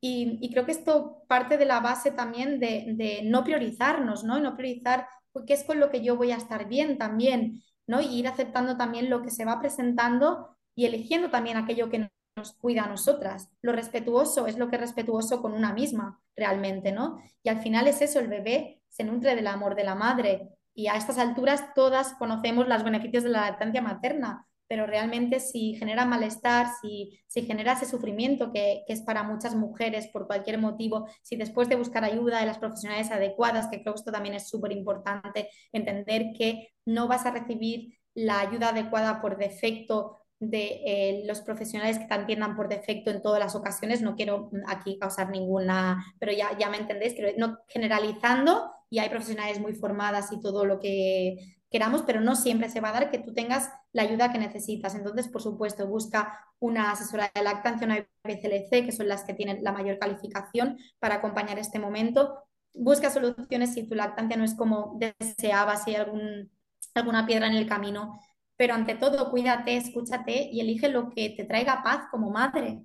[0.00, 4.38] Y, creo que esto parte de la base también de, no priorizarnos, ¿no?
[4.38, 7.62] Y no priorizar pues, qué es con lo que yo voy a estar bien también.
[8.00, 12.52] Y ir aceptando también lo que se va presentando y eligiendo también aquello que nos
[12.52, 13.50] cuida a nosotras.
[13.62, 17.20] Lo respetuoso es lo que es respetuoso con una misma, realmente, ¿no?
[17.42, 20.50] Y al final es eso, el bebé se nutre del amor de la madre.
[20.74, 25.74] Y a estas alturas todas conocemos los beneficios de la lactancia materna, pero realmente si
[25.74, 30.58] genera malestar, si, si genera ese sufrimiento que, que, es para muchas mujeres por cualquier
[30.58, 34.36] motivo, si después de buscar ayuda de las profesionales adecuadas, que creo que esto también
[34.36, 40.82] es súper importante, entender que no vas a recibir la ayuda adecuada por defecto de
[40.86, 44.02] eh, los profesionales que te entiendan por defecto en todas las ocasiones.
[44.02, 49.58] No quiero aquí causar ninguna, pero ya, ya me entendéis, no generalizando y hay profesionales
[49.58, 53.18] muy formadas y todo lo que queramos, pero no siempre se va a dar que
[53.18, 54.94] tú tengas la ayuda que necesitas.
[54.94, 59.62] Entonces, por supuesto, busca una asesora de lactancia, una BCLC, que son las que tienen
[59.62, 62.42] la mayor calificación para acompañar este momento.
[62.74, 66.50] Busca soluciones si tu lactancia no es como deseabas, si hay algún,
[66.94, 68.20] alguna piedra en el camino.
[68.56, 72.82] Pero ante todo, cuídate, escúchate y elige lo que te traiga paz como madre.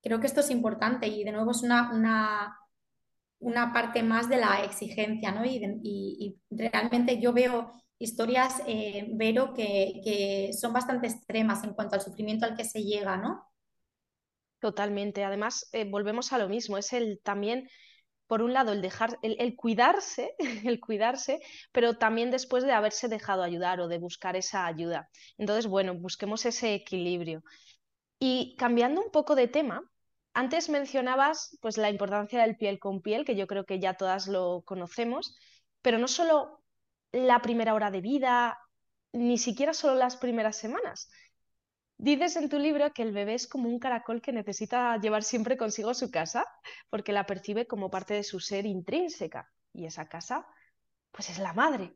[0.00, 2.56] Creo que esto es importante y de nuevo es una, una,
[3.40, 5.44] una parte más de la exigencia, ¿no?
[5.44, 12.02] Y, y realmente yo veo historias, eh, Vero, que, son bastante extremas en cuanto al
[12.02, 13.50] sufrimiento al que se llega, ¿no?
[14.60, 15.24] Totalmente.
[15.24, 17.68] Además, eh, volvemos a lo mismo, es el también,
[18.26, 21.40] por un lado, el dejar, el, cuidarse, el cuidarse,
[21.72, 25.08] pero también después de haberse dejado ayudar o de buscar esa ayuda.
[25.38, 27.42] Entonces, bueno, busquemos ese equilibrio.
[28.18, 29.82] Y cambiando un poco de tema,
[30.34, 34.26] antes mencionabas pues la importancia del piel con piel, que yo creo que ya todas
[34.26, 35.34] lo conocemos,
[35.82, 36.62] pero no solo
[37.12, 38.58] la primera hora de vida,
[39.12, 41.10] ni siquiera solo las primeras semanas.
[41.98, 45.56] Dices en tu libro que el bebé es como un caracol que necesita llevar siempre
[45.56, 46.44] consigo su casa,
[46.90, 50.46] porque la percibe como parte de su ser intrínseca, y esa casa,
[51.10, 51.94] pues es la madre.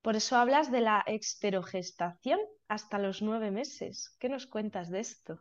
[0.00, 4.16] Por eso hablas de la exterogestación hasta los nueve meses.
[4.18, 5.40] ¿Qué nos cuentas de esto?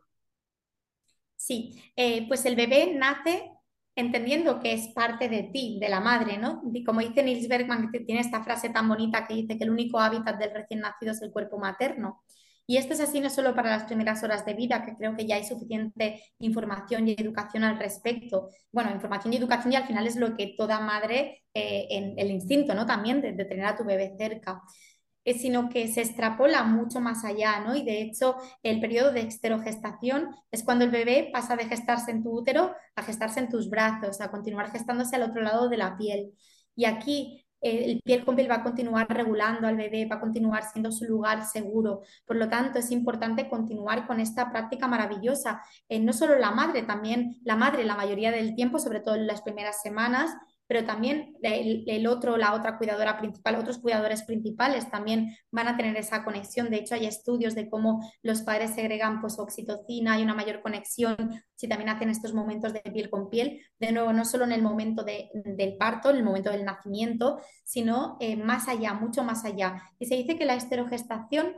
[1.37, 3.51] Sí, eh, pues el bebé nace
[3.97, 6.61] entendiendo que es parte de ti, de la madre, ¿no?
[6.85, 9.99] Como dice Nils Bergman, que tiene esta frase tan bonita que dice que el único
[9.99, 12.21] hábitat del recién nacido es el cuerpo materno.
[12.67, 15.25] Y esto es así no solo para las primeras horas de vida, que creo que
[15.25, 18.49] ya hay suficiente información y educación al respecto.
[18.71, 22.29] Bueno, información y educación y al final es lo que toda madre, eh, en el
[22.29, 22.85] instinto, ¿no?
[22.85, 24.61] También de, de tener a tu bebé cerca.
[25.35, 27.75] Sino que se extrapola mucho más allá, ¿no?
[27.75, 32.23] Y de hecho, el periodo de exterogestación es cuando el bebé pasa de gestarse en
[32.23, 35.97] tu útero a gestarse en tus brazos, a continuar gestándose al otro lado de la
[35.97, 36.31] piel.
[36.75, 40.19] Y aquí eh, el piel con piel va a continuar regulando al bebé, va a
[40.19, 42.01] continuar siendo su lugar seguro.
[42.25, 45.61] Por lo tanto, es importante continuar con esta práctica maravillosa.
[45.89, 49.27] Eh, no solo la madre, también la madre la mayoría del tiempo, sobre todo en
[49.27, 50.31] las primeras semanas,
[50.67, 55.95] pero también el, otro, la otra cuidadora principal, otros cuidadores principales también van a tener
[55.95, 56.69] esa conexión.
[56.69, 61.15] De hecho, hay estudios de cómo los padres segregan pues, oxitocina, hay una mayor conexión
[61.55, 63.61] si también hacen estos momentos de piel con piel.
[63.79, 68.17] De nuevo, no solo en el momento del parto, en el momento del nacimiento, sino
[68.19, 69.81] eh, más allá, mucho más allá.
[69.99, 71.57] Y se dice que la esterogestación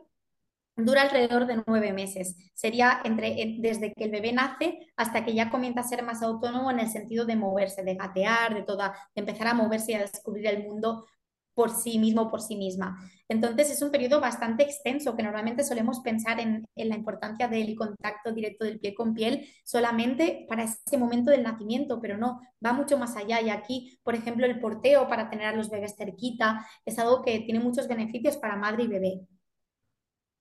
[0.85, 2.35] dura alrededor de nueve meses.
[2.53, 6.71] Sería entre, desde que el bebé nace hasta que ya comienza a ser más autónomo
[6.71, 10.01] en el sentido de moverse, de gatear, de, toda, de empezar a moverse y a
[10.01, 11.05] descubrir el mundo
[11.53, 12.97] por sí mismo, por sí misma.
[13.27, 17.75] Entonces es un periodo bastante extenso que normalmente solemos pensar en, en, la importancia del
[17.75, 22.71] contacto directo del pie con piel solamente para ese momento del nacimiento, pero no, va
[22.71, 23.41] mucho más allá.
[23.41, 27.41] Y aquí, por ejemplo, el porteo para tener a los bebés cerquita es algo que
[27.41, 29.27] tiene muchos beneficios para madre y bebé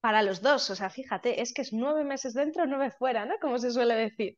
[0.01, 0.71] para los dos.
[0.71, 3.35] O sea, fíjate, es que es nueve meses dentro, nueve fuera, ¿no?
[3.41, 4.37] Como se suele decir.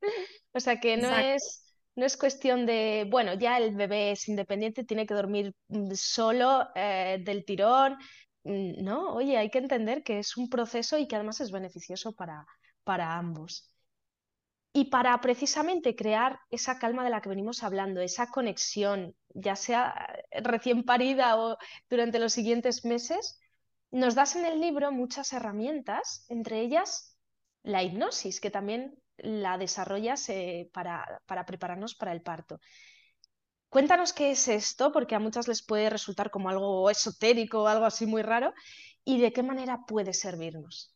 [0.52, 1.64] O sea, que no es,
[1.96, 6.68] no es cuestión de, bueno, ya el bebé es independiente, tiene que dormir mm, solo
[6.74, 7.96] eh, del tirón.
[8.44, 12.12] Mm, no, oye, hay que entender que es un proceso y que además es beneficioso
[12.14, 12.46] para,
[12.84, 13.70] para ambos.
[14.72, 20.06] Y para precisamente crear esa calma de la que venimos hablando, esa conexión, ya sea
[20.30, 23.40] recién parida o durante los siguientes meses,
[23.90, 27.16] nos das en el libro muchas herramientas, entre ellas
[27.62, 32.60] la hipnosis, que también la desarrollas eh, para, prepararnos para el parto.
[33.68, 38.06] Cuéntanos qué es esto, porque a muchas les puede resultar como algo esotérico algo así
[38.06, 38.52] muy raro,
[39.04, 40.94] y de qué manera puede servirnos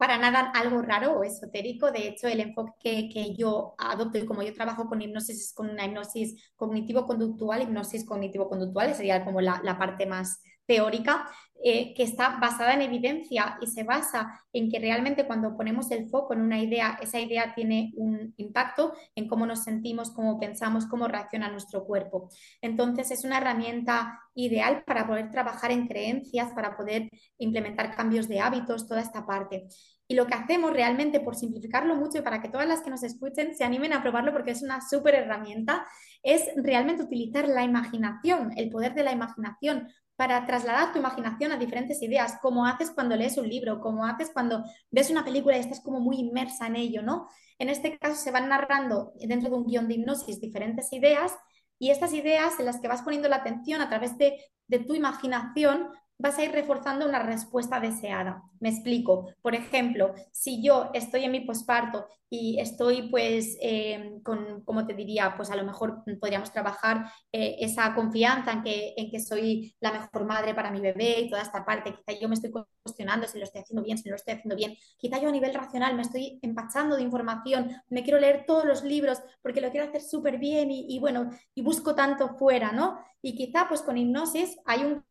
[0.00, 1.90] para nada algo raro o esotérico.
[1.92, 5.68] De hecho, el enfoque que, yo adopto y como yo trabajo con hipnosis es con
[5.68, 11.28] una hipnosis cognitivo-conductual, hipnosis cognitivo-conductual, sería como la, parte más teórica
[11.62, 16.08] eh, que está basada en evidencia y se basa en que realmente cuando ponemos el
[16.08, 20.86] foco en una idea, esa idea tiene un impacto en cómo nos sentimos, cómo pensamos,
[20.86, 22.30] cómo reacciona nuestro cuerpo.
[22.62, 28.38] Entonces es una herramienta ideal para poder trabajar en creencias, para poder implementar cambios de
[28.38, 29.66] hábitos, toda esta parte.
[30.10, 33.04] Y lo que hacemos realmente, por simplificarlo mucho y para que todas las que nos
[33.04, 35.86] escuchen se animen a probarlo porque es una súper herramienta,
[36.24, 41.58] es realmente utilizar la imaginación, el poder de la imaginación para trasladar tu imaginación a
[41.58, 45.60] diferentes ideas, como haces cuando lees un libro, como haces cuando ves una película y
[45.60, 47.28] estás como muy inmersa en ello, ¿no?
[47.60, 51.36] En este caso se van narrando dentro de un guion de hipnosis diferentes ideas
[51.78, 54.96] y estas ideas en las que vas poniendo la atención a través de, de tu
[54.96, 55.88] imaginación
[56.20, 58.42] vas a ir reforzando una respuesta deseada.
[58.60, 59.32] Me explico.
[59.40, 64.94] Por ejemplo, si yo estoy en mi posparto y estoy pues em, con, como te
[64.94, 69.74] diría, pues a lo mejor podríamos trabajar eh, esa confianza en que, en que soy
[69.80, 71.94] la mejor madre para mi bebé y toda esta parte.
[71.94, 72.52] Quizá yo me estoy
[72.82, 74.76] cuestionando si lo estoy haciendo bien, si no lo estoy haciendo bien.
[74.98, 78.84] Quizá yo a nivel racional me estoy empachando de información, me quiero leer todos los
[78.84, 82.98] libros porque lo quiero hacer súper bien y, y bueno, y busco tanto fuera, ¿no?
[83.22, 85.04] Y quizá pues con hipnosis hay un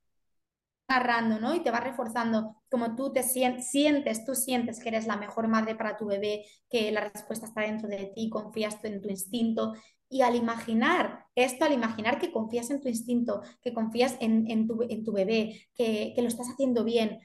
[0.89, 1.55] agarrando, ¿no?
[1.55, 5.75] Y te va reforzando como tú te sientes, tú sientes que eres la mejor madre
[5.75, 9.73] para tu bebé, que la respuesta está dentro de ti, confías en tu instinto.
[10.09, 14.81] Y al imaginar esto, al imaginar que confías en tu instinto, que confías en, tu,
[14.81, 17.19] en tu, bebé, que, que lo estás haciendo bien,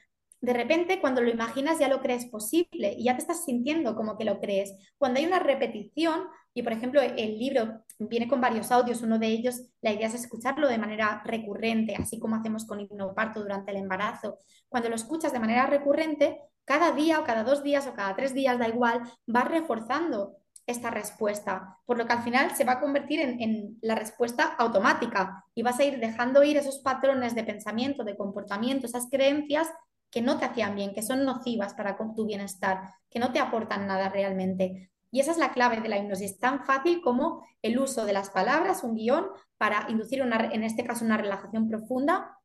[0.45, 4.15] de repente cuando lo imaginas ya lo crees posible y ya te estás sintiendo como
[4.15, 4.75] que lo crees.
[4.99, 9.25] Cuando hay una repetición, y por ejemplo el libro viene con varios audios, uno de
[9.25, 13.77] ellos la idea es escucharlo de manera recurrente, así como hacemos con hipnoparto durante el
[13.77, 14.37] embarazo.
[14.69, 18.35] Cuando lo escuchas de manera recurrente, cada día o cada dos días o cada tres
[18.35, 22.79] días, da igual, vas reforzando esta respuesta, por lo que al final se va a
[22.79, 27.43] convertir en, en, la respuesta automática y vas a ir dejando ir esos patrones de
[27.43, 29.69] pensamiento, de comportamiento, esas creencias
[30.15, 33.85] que no te hacían bien, que son nocivas para tu bienestar, que no te aportan
[33.85, 34.89] nada realmente.
[35.11, 38.29] Y esa es la clave de la hipnosis, tan fácil como el uso de las
[38.29, 39.25] palabras, un guion,
[39.57, 42.39] para inducir, una, en este caso, una relajación profunda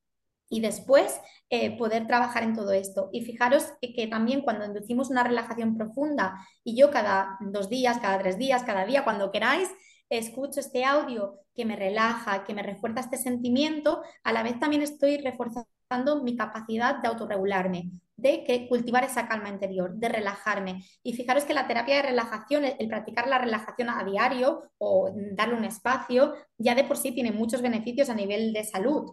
[0.49, 3.09] y después eh, poder trabajar en todo esto.
[3.13, 8.19] Y fijaros que, también cuando inducimos una relajación profunda y yo cada dos días, cada
[8.19, 9.71] tres días, cada día, cuando queráis,
[10.09, 14.83] escucho este audio que me relaja, que me refuerza este sentimiento, a la vez también
[14.83, 15.71] estoy reforzando
[16.23, 20.85] mi capacidad de autorregularme, de que cultivar esa calma interior, de relajarme.
[21.03, 25.55] Y fijaros que la terapia de relajación, el, practicar la relajación a diario o darle
[25.55, 29.13] un espacio, ya de por sí tiene muchos beneficios a nivel de salud.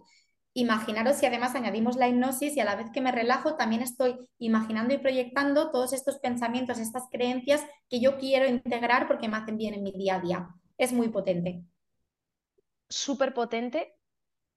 [0.54, 4.16] Imaginaros si además añadimos la hipnosis y a la vez que me relajo también estoy
[4.38, 9.56] imaginando y proyectando todos estos pensamientos, estas creencias que yo quiero integrar porque me hacen
[9.56, 10.48] bien en mi día a día.
[10.76, 11.62] Es muy potente.
[12.88, 13.97] Súper potente.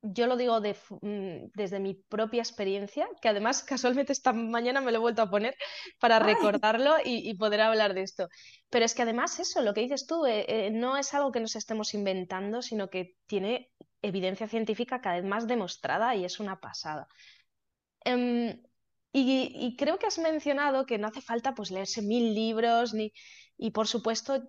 [0.04, 3.64] Yo lo digo mm, desde mi propia experiencia, que además
[4.04, 5.56] casualmente esta mañana me lo he vuelto a poner
[6.00, 8.28] para recordarlo y, poder hablar de esto.
[8.70, 11.40] Pero es que además eso, lo que dices tú, eh, eh, no es algo que
[11.40, 13.70] nos estemos inventando, sino que tiene
[14.02, 17.08] evidencia científica cada vez más demostrada y es una pasada.
[18.04, 18.62] Em,
[19.14, 23.12] y, creo que has mencionado que no hace falta pues, leerse mil libros ni,
[23.58, 24.42] y por supuesto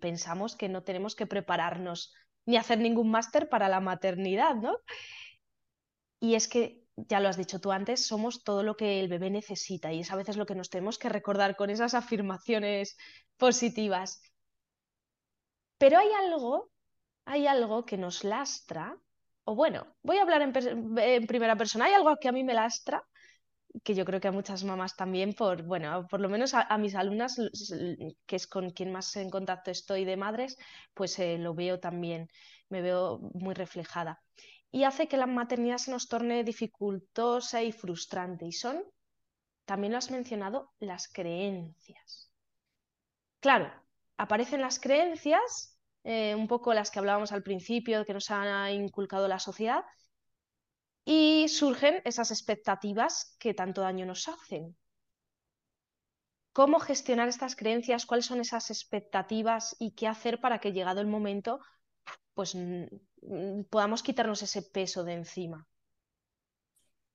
[0.00, 2.12] pensamos que no tenemos que prepararnos
[2.46, 4.76] ni hacer ningún máster para la maternidad, ¿no?
[6.20, 9.30] Y es que, ya lo has dicho tú antes, somos todo lo que el bebé
[9.30, 12.96] necesita y es a veces lo que nos tenemos que recordar con esas afirmaciones
[13.38, 14.20] positivas.
[15.78, 16.72] Pero hay algo
[17.24, 18.96] hay algo que nos lastra,
[19.44, 23.04] o bueno, voy a hablar en, primera persona, hay algo que a mí me lastra,
[23.84, 26.94] que yo creo que a muchas mamás también, por, bueno, por lo menos a, mis
[26.94, 27.36] alumnas,
[28.26, 30.56] que es con quien más en contacto estoy de madres,
[30.94, 32.28] pues eh, lo veo también,
[32.68, 34.22] me veo muy reflejada.
[34.70, 38.46] Y hace que la maternidad se nos torne dificultosa y frustrante.
[38.46, 38.82] Y son,
[39.64, 42.30] también lo has mencionado, las creencias.
[43.40, 43.72] Claro,
[44.16, 45.72] aparecen las creencias
[46.04, 49.84] eh, un poco las que hablábamos al principio, que nos ha inculcado la sociedad,
[51.04, 54.76] y surgen esas expectativas que tanto daño nos hacen.
[56.52, 58.04] ¿Cómo gestionar estas creencias?
[58.04, 61.60] ¿Cuáles son esas expectativas y qué hacer para que llegado el momento
[62.34, 62.56] pues
[63.70, 65.66] podamos quitarnos ese peso de encima?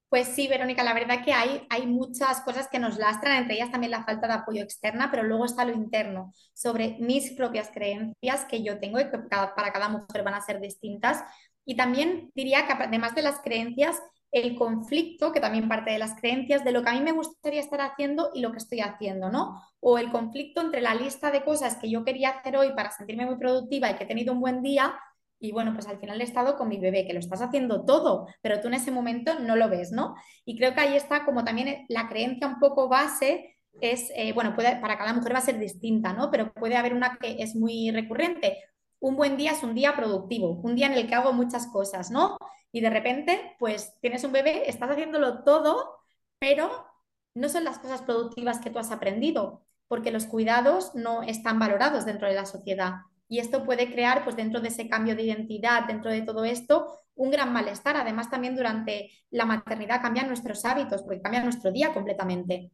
[0.09, 3.71] Pues sí, Verónica, la verdad que hay, hay muchas cosas que nos lastran, entre ellas
[3.71, 8.45] también la falta de apoyo externa, pero luego está lo interno, sobre mis propias creencias
[8.45, 11.23] que yo tengo y que para cada mujer van a ser distintas.
[11.67, 14.01] Y también diría que además de las creencias,
[14.31, 17.59] el conflicto, que también parte de las creencias, de lo que a mí me gustaría
[17.59, 19.61] estar haciendo y lo que estoy haciendo, ¿no?
[19.81, 23.25] O el conflicto entre la lista de cosas que yo quería hacer hoy para sentirme
[23.25, 24.97] muy productiva y que he tenido un buen día
[25.39, 28.27] y bueno, pues al final he estado con mi bebé, que lo estás haciendo todo,
[28.41, 30.15] pero tú en ese momento no lo ves, ¿no?
[30.45, 34.55] Y creo que ahí está como también la creencia un poco base es, eh, bueno,
[34.55, 36.31] para cada mujer va a ser distinta, ¿no?
[36.31, 38.57] Pero puede haber una que es muy recurrente.
[38.99, 42.11] Un buen día es un día productivo, un día en el que hago muchas cosas,
[42.11, 42.37] ¿no?
[42.71, 45.99] Y de repente, pues tienes un bebé, estás haciéndolo todo,
[46.39, 46.85] pero
[47.33, 52.05] no son las cosas productivas que tú has aprendido, porque los cuidados no están valorados
[52.05, 52.93] dentro de la sociedad.
[53.29, 56.87] Y esto puede crear, pues dentro de ese cambio de identidad, dentro de todo esto,
[57.15, 57.97] un gran malestar.
[57.97, 62.71] Además, también durante la maternidad cambian nuestros hábitos, porque cambia nuestro día completamente.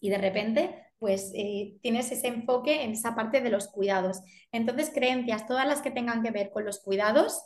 [0.00, 4.20] Y de repente, pues eh, tienes ese enfoque en esa parte de los cuidados.
[4.52, 7.42] Entonces, creencias, todas las que tengan que ver con los cuidados,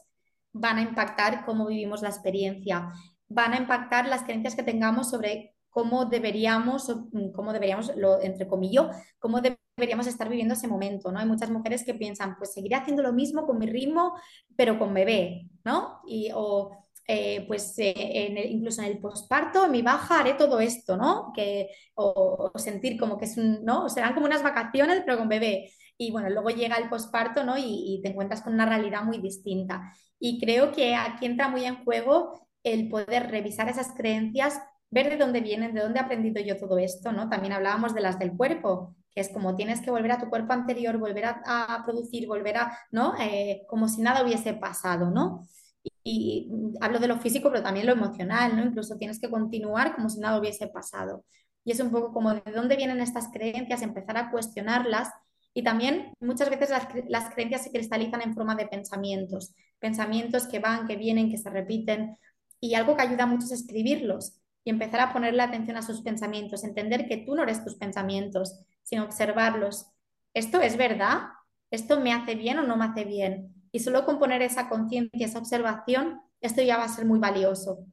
[0.53, 2.93] van a impactar cómo vivimos la experiencia.
[3.29, 8.47] Van a impactar las creencias que tengamos sobre cómo deberíamos, mm, cómo deberíamos, lo, entre
[8.47, 11.21] comillas, cómo deberíamos estar viviendo ese momento, ¿no?
[11.21, 14.15] Hay muchas mujeres que piensan, pues seguiré haciendo lo mismo con mi ritmo,
[14.57, 16.01] pero con bebé, ¿no?
[16.07, 16.71] Y, o
[17.07, 21.33] eh, pues eh, incluso en el posparto, en mi baja, haré todo esto, ¿no?
[21.35, 23.89] Que, o, sentir como que es un, ¿no?
[23.89, 25.71] Serán como unas vacaciones, pero con bebé.
[25.97, 27.57] Y bueno, luego llega el posparto, ¿no?
[27.59, 29.93] Y, y te encuentras con una realidad muy distinta.
[30.19, 34.61] Y creo que aquí entra muy en juego el poder revisar esas creencias
[34.95, 37.29] ver de dónde vienen, de dónde he aprendido yo todo esto, ¿no?
[37.29, 40.53] También hablábamos de las del cuerpo, que es como tienes que volver a tu cuerpo
[40.53, 43.15] anterior, volver a, producir, volver a, ¿no?
[43.21, 45.43] Eh, como si nada hubiese pasado, ¿no?
[46.05, 48.65] Y, hablo de lo físico, pero también lo emocional, ¿no?
[48.65, 51.25] Incluso tienes que continuar como si nada hubiese pasado.
[51.65, 55.09] Y es un poco como de dónde vienen estas creencias, empezar a cuestionarlas.
[55.55, 60.59] Y también muchas veces las, las creencias se cristalizan en forma de pensamientos, pensamientos que
[60.59, 62.17] van, que vienen, que se repiten.
[62.61, 66.65] Y algo que ayuda mucho es escribirlos y empezar a ponerle atención a sus pensamientos,
[66.65, 69.87] entender que tú no eres tus pensamientos, sino observarlos.
[70.35, 71.29] ¿Esto es verdad?
[71.71, 73.64] ¿Esto me hace bien o no me hace bien?
[73.75, 77.85] Y solo con poner esa conciencia, esa observación, esto ya va a ser muy valioso.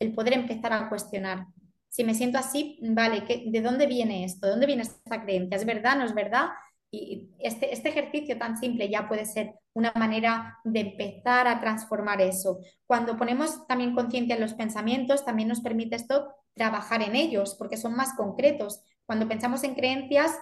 [0.00, 1.46] El poder empezar a cuestionar.
[1.88, 4.46] Si me siento así, vale, ¿de dónde viene esto?
[4.48, 5.56] ¿De dónde viene esta creencia?
[5.56, 5.96] ¿Es verdad?
[5.96, 6.48] ¿No es verdad?
[6.90, 12.20] Y este, este ejercicio tan simple ya puede ser una manera de empezar a transformar
[12.20, 12.58] eso.
[12.84, 17.76] Cuando ponemos también conciencia en los pensamientos, también nos permite esto trabajar en ellos, porque
[17.76, 18.82] son más concretos.
[19.06, 20.36] Cuando pensamos en creencias,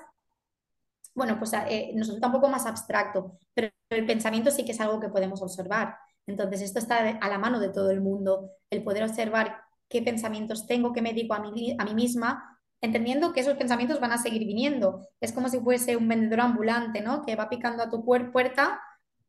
[1.17, 4.81] bueno, pues eh, nos resulta un poco más abstracto, pero el pensamiento sí que es
[4.81, 5.97] algo que podemos observar.
[6.27, 10.67] Entonces, esto está a la mano de todo el mundo, el poder observar qué pensamientos
[10.67, 14.19] tengo, qué me digo a mí, a mí misma, entendiendo que esos pensamientos van a
[14.19, 15.09] seguir viniendo.
[15.21, 17.25] Es como si fuese un vendedor ambulante, ¿no?
[17.25, 18.81] Que va picando a tu puerta,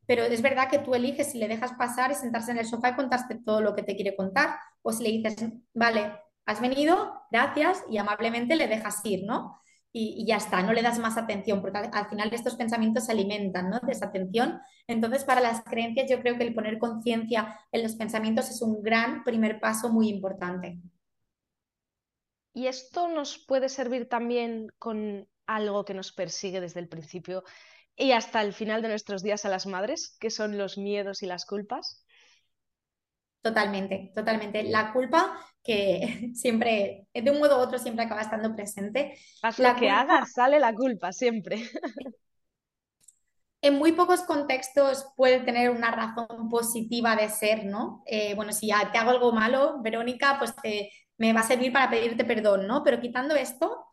[0.06, 2.90] pero es verdad que tú eliges si le dejas pasar y sentarse en el sofá
[2.90, 6.12] y contarte todo lo que te quiere contar, o si le dices, vale,
[6.44, 9.60] has venido, gracias, y amablemente le dejas ir, ¿no?
[10.00, 13.68] Y, ya está, no le das más atención, porque al, final estos pensamientos se alimentan
[13.68, 13.80] ¿no?
[13.80, 14.60] de esa atención.
[14.86, 18.80] Entonces, para las creencias, yo creo que el poner conciencia en los pensamientos es un
[18.80, 20.78] gran primer paso muy importante.
[22.54, 27.42] Y esto nos puede servir también con algo que nos persigue desde el principio
[27.96, 31.26] y hasta el final de nuestros días a las madres, que son los miedos y
[31.26, 32.04] las culpas.
[33.42, 34.62] Totalmente, totalmente.
[34.64, 39.18] La culpa que siempre, de un modo u otro, siempre acaba estando presente.
[39.42, 41.62] Haz lo que hagas, sale la culpa siempre.
[43.60, 48.04] En muy pocos contextos puede tener una razón positiva de ser, ¿no?
[48.06, 50.54] Eh, bueno, si ya te hago algo malo, Verónica, pues
[51.16, 52.84] me va a servir para pedirte perdón, ¿no?
[52.84, 53.84] Pero quitando esto,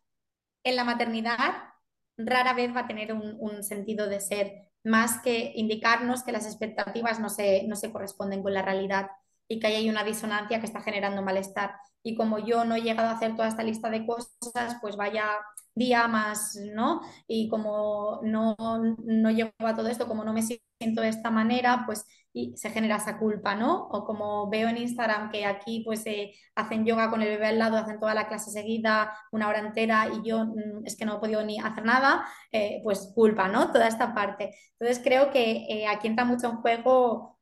[0.63, 1.73] en la maternidad
[2.17, 7.19] rara vez va a tener un, sentido de ser, más que indicarnos que las expectativas
[7.19, 9.07] no se, no se corresponden con la realidad
[9.47, 11.75] y que ahí hay una disonancia que está generando malestar.
[12.03, 15.25] Y como yo no he llegado a hacer toda esta lista de cosas, pues vaya
[15.73, 17.01] día más, ¿no?
[17.27, 18.55] Y como no,
[19.03, 22.69] no llego a todo esto, como no me siento de esta manera, pues y se
[22.69, 23.87] genera esa culpa, ¿no?
[23.87, 27.59] O como veo en Instagram que aquí pues eh, hacen yoga con el bebé al
[27.59, 31.15] lado, hacen toda la clase seguida, una hora entera y yo mm, es que no
[31.15, 33.71] he podido ni hacer nada, eh, pues culpa, ¿no?
[33.71, 34.53] Toda esta parte.
[34.77, 37.34] Entonces creo que eh, aquí entra mucho en juego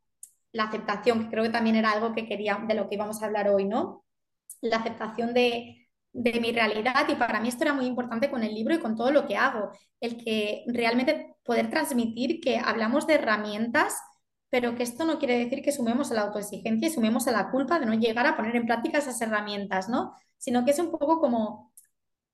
[0.53, 3.25] la aceptación, que creo que también era algo que quería, de lo que íbamos a
[3.25, 4.05] hablar hoy, ¿no?
[4.61, 8.53] La aceptación de, de mi realidad y para mí esto era muy importante con el
[8.53, 13.15] libro y con todo lo que hago, el que realmente poder transmitir que hablamos de
[13.15, 13.95] herramientas,
[14.49, 17.49] pero que esto no quiere decir que sumemos a la autoexigencia y sumemos a la
[17.49, 20.15] culpa de no llegar a poner en práctica esas herramientas, ¿no?
[20.37, 21.73] Sino que es un poco como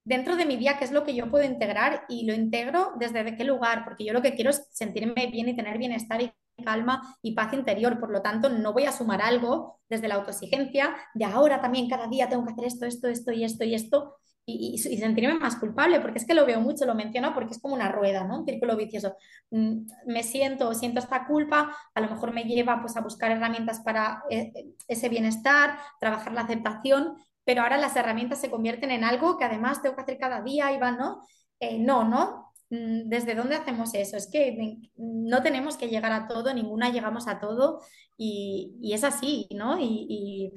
[0.03, 3.37] dentro de mi día qué es lo que yo puedo integrar y lo integro desde
[3.37, 6.31] qué lugar, porque yo lo que quiero es sentirme bien y tener bienestar y
[6.61, 7.99] calma y paz interior.
[7.99, 12.07] Por lo tanto, no voy a sumar algo desde la autoexigencia de ahora también cada
[12.07, 14.15] día tengo que hacer esto, esto, esto y esto y esto
[14.51, 17.75] y, sentirme más culpable, porque es que lo veo mucho, lo menciono porque es como
[17.75, 18.39] una rueda, ¿no?
[18.39, 19.15] Un círculo vicioso.
[19.51, 23.81] Mm, me siento, siento esta culpa, a lo mejor me lleva pues a buscar herramientas
[23.81, 24.51] para eh,
[24.87, 29.81] ese bienestar, trabajar la aceptación, pero ahora las herramientas se convierten en algo que además
[29.81, 31.21] tengo que hacer cada día y va, ¿no?
[31.59, 32.48] Eh, no, ¿no?
[32.69, 34.17] Mm, ¿Desde dónde hacemos eso?
[34.17, 37.81] Es que no tenemos que llegar a todo, ninguna llegamos a todo
[38.17, 39.77] y, es así, ¿no?
[39.79, 40.51] Y,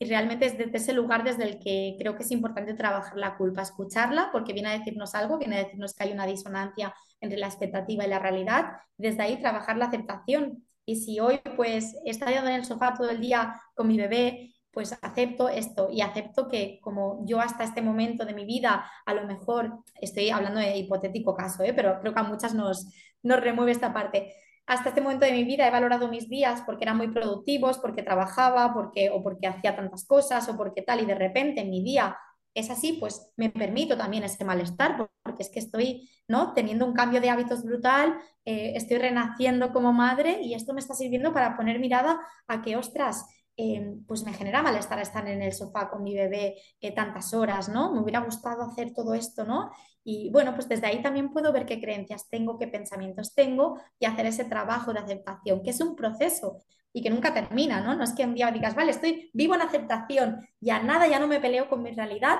[0.00, 3.62] realmente es desde ese lugar desde el que creo que es importante trabajar la culpa,
[3.62, 7.46] escucharla porque viene a decirnos algo, viene a decirnos que hay una disonancia entre la
[7.46, 10.66] expectativa y la realidad, desde ahí trabajar la aceptación.
[10.84, 14.51] Y si hoy pues he estado en el sofá todo el día con mi bebé
[14.72, 19.14] pues acepto esto y acepto que como yo hasta este momento de mi vida, a
[19.14, 21.74] lo mejor, estoy hablando de hipotético caso, ¿eh?
[21.74, 22.86] pero creo que a muchas nos,
[23.22, 24.34] nos remueve esta parte.
[24.66, 28.02] Hasta este momento de mi vida he valorado mis días porque eran muy productivos, porque
[28.02, 32.16] trabajaba, porque, o porque hacía tantas cosas, o porque tal, y de repente mi día
[32.54, 36.52] es así, pues me permito también ese malestar, porque es que estoy ¿no?
[36.54, 40.94] teniendo un cambio de hábitos brutal, eh, estoy renaciendo como madre y esto me está
[40.94, 45.52] sirviendo para poner mirada a que, ostras, Em, pues me genera malestar estar en el
[45.52, 47.92] sofá con mi bebé eh, tantas horas, ¿no?
[47.92, 49.70] Me hubiera gustado hacer todo esto, ¿no?
[50.02, 54.06] Y bueno, pues desde ahí también puedo ver qué creencias tengo, qué pensamientos tengo y
[54.06, 56.62] hacer ese trabajo de aceptación, que es un proceso
[56.94, 57.94] y que nunca termina, ¿no?
[57.94, 61.28] No es que un día digas, vale, estoy vivo en aceptación, ya nada, ya no
[61.28, 62.38] me peleo con mi realidad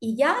[0.00, 0.34] y ya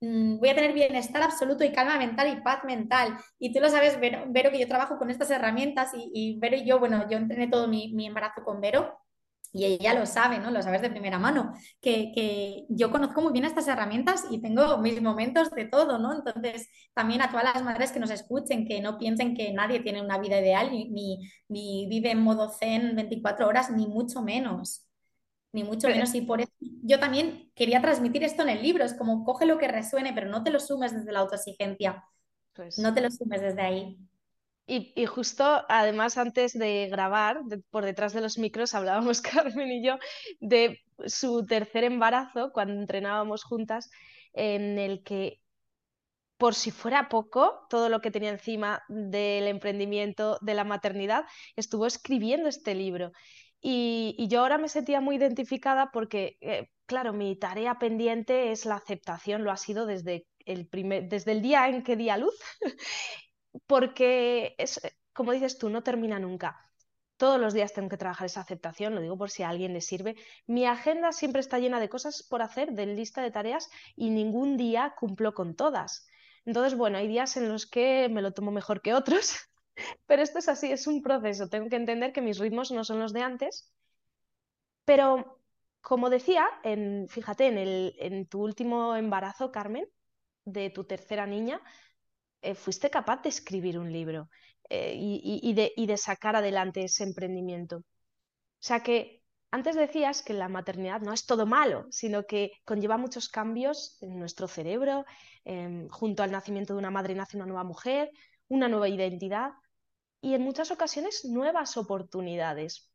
[0.00, 3.16] mm, voy a tener bienestar absoluto y calma mental y paz mental.
[3.38, 6.64] Y tú lo sabes, Vero, que yo trabajo con estas herramientas y, y Vero y
[6.66, 8.98] yo, bueno, yo entrené todo mi, mi embarazo con Vero
[9.52, 10.50] y ella lo sabe, ¿no?
[10.50, 15.00] Lo sabes de primera mano, que, yo conozco muy bien estas herramientas y tengo mis
[15.02, 16.14] momentos de todo, ¿no?
[16.14, 20.02] Entonces, también a todas las madres que nos escuchen, que no piensen que nadie tiene
[20.02, 24.86] una vida ideal, ni, ni, vive en modo zen 24 horas, ni mucho menos.
[25.52, 26.14] Ni mucho menos.
[26.14, 28.84] Y por eso yo también quería transmitir esto en el libro.
[28.84, 32.04] Es como coge lo que resuene, pero no te lo sumes desde la autoexigencia.
[32.52, 32.78] Pues...
[32.78, 33.98] No te lo sumes desde ahí.
[34.72, 37.40] Y, justo, además, antes de grabar,
[37.70, 39.20] por detrás de los micros, hablábamos
[39.58, 39.98] Carmen y yo
[40.38, 43.90] de su tercer embarazo, cuando entrenábamos juntas,
[44.32, 45.40] en el que,
[46.36, 51.24] por si fuera poco, todo lo que tenía encima del emprendimiento, de la maternidad,
[51.56, 53.10] estuvo escribiendo este libro.
[53.60, 58.76] Y, yo ahora me sentía muy identificada porque, eh, claro, mi tarea pendiente es la
[58.76, 62.34] aceptación, lo ha sido desde el, primer, desde el día en que di a luz,
[63.66, 64.80] porque es,
[65.12, 66.66] como dices tú, no termina nunca.
[67.16, 69.80] Todos los días tengo que trabajar esa aceptación, lo digo por si a alguien le
[69.82, 70.16] sirve.
[70.46, 74.56] Mi agenda siempre está llena de cosas por hacer, de lista de tareas, y ningún
[74.56, 76.06] día cumplo con todas.
[76.46, 79.36] Entonces, bueno, hay días en los que me lo tomo mejor que otros,
[80.06, 81.48] pero esto es así, es un proceso.
[81.48, 83.70] Tengo que entender que mis ritmos no son los de antes.
[84.84, 85.38] Pero,
[85.80, 89.86] como decía, en, fíjate, en, el, en tu último embarazo, Carmen,
[90.44, 91.60] de tu tercera niña,
[92.42, 94.28] eh, fuiste capaz de escribir un libro
[94.68, 97.78] eh, y, de, sacar adelante ese emprendimiento.
[97.78, 97.84] O
[98.62, 103.28] sea que antes decías que la maternidad no es todo malo, sino que conlleva muchos
[103.28, 105.04] cambios en nuestro cerebro.
[105.44, 108.10] Em, junto al nacimiento de una madre nace una nueva mujer,
[108.48, 109.52] una nueva identidad
[110.20, 112.89] y en muchas ocasiones nuevas oportunidades.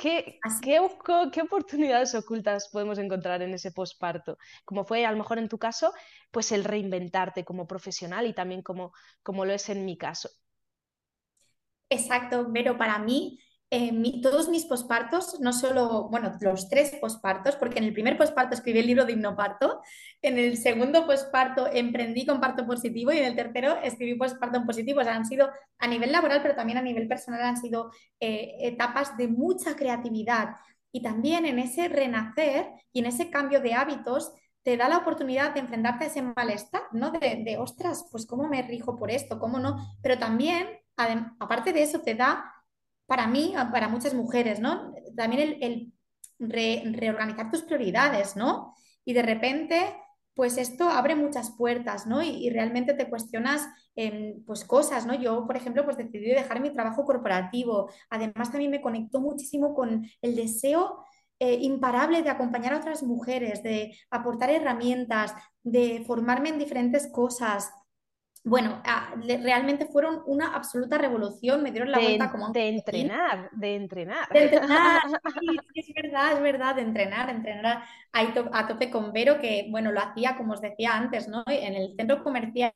[0.00, 4.38] ¿Qué, qué, oportunidades ocultas podemos encontrar en ese posparto?
[4.64, 5.92] Como fue a lo mejor en tu caso,
[6.30, 10.30] pues el reinventarte como profesional y también como, como lo es en mi caso.
[11.90, 13.38] Exacto, pero para mí
[14.20, 18.80] todos mis pospartos, no solo, bueno, los tres pospartos, porque en el primer posparto escribí
[18.80, 19.80] el libro de hipnoparto,
[20.22, 24.66] en el segundo posparto emprendí con parto positivo y en el tercero escribí posparto en
[24.66, 25.00] positivo.
[25.00, 28.56] O sea, han sido a nivel laboral, pero también a nivel personal, han sido eh,
[28.60, 30.56] etapas de mucha creatividad.
[30.90, 35.54] Y también en ese renacer y en ese cambio de hábitos, te da la oportunidad
[35.54, 37.12] de enfrentarte a ese malestar, ¿no?
[37.12, 39.76] De, de ostras, pues cómo me rijo por esto, cómo no.
[40.02, 40.66] Pero también,
[41.38, 42.52] aparte de eso, te da
[43.10, 44.94] para mí, para muchas mujeres, ¿no?
[45.16, 45.92] También el,
[46.38, 48.72] reorganizar tus prioridades, ¿no?
[49.04, 49.96] Y de repente,
[50.32, 52.22] pues esto abre muchas puertas, ¿no?
[52.22, 53.66] Y, realmente te cuestionas,
[54.46, 55.14] pues cosas, ¿no?
[55.14, 57.90] Yo, por ejemplo, pues decidí dejar mi trabajo corporativo.
[58.10, 61.04] Además, también me conectó muchísimo con el deseo
[61.40, 65.34] eh, imparable de acompañar a otras mujeres, de aportar herramientas,
[65.64, 67.72] de formarme en diferentes cosas,
[68.42, 72.50] bueno, ah, realmente fueron una absoluta revolución, me dieron la vuelta como...
[72.50, 74.28] De entrenar, de entrenar.
[74.30, 75.02] De entrenar,
[75.40, 79.92] sí, es verdad, es verdad, de entrenar, entrenar ahí a tope con Vero, que bueno,
[79.92, 81.44] lo hacía como os decía antes, ¿no?
[81.46, 82.72] En el centro comercial,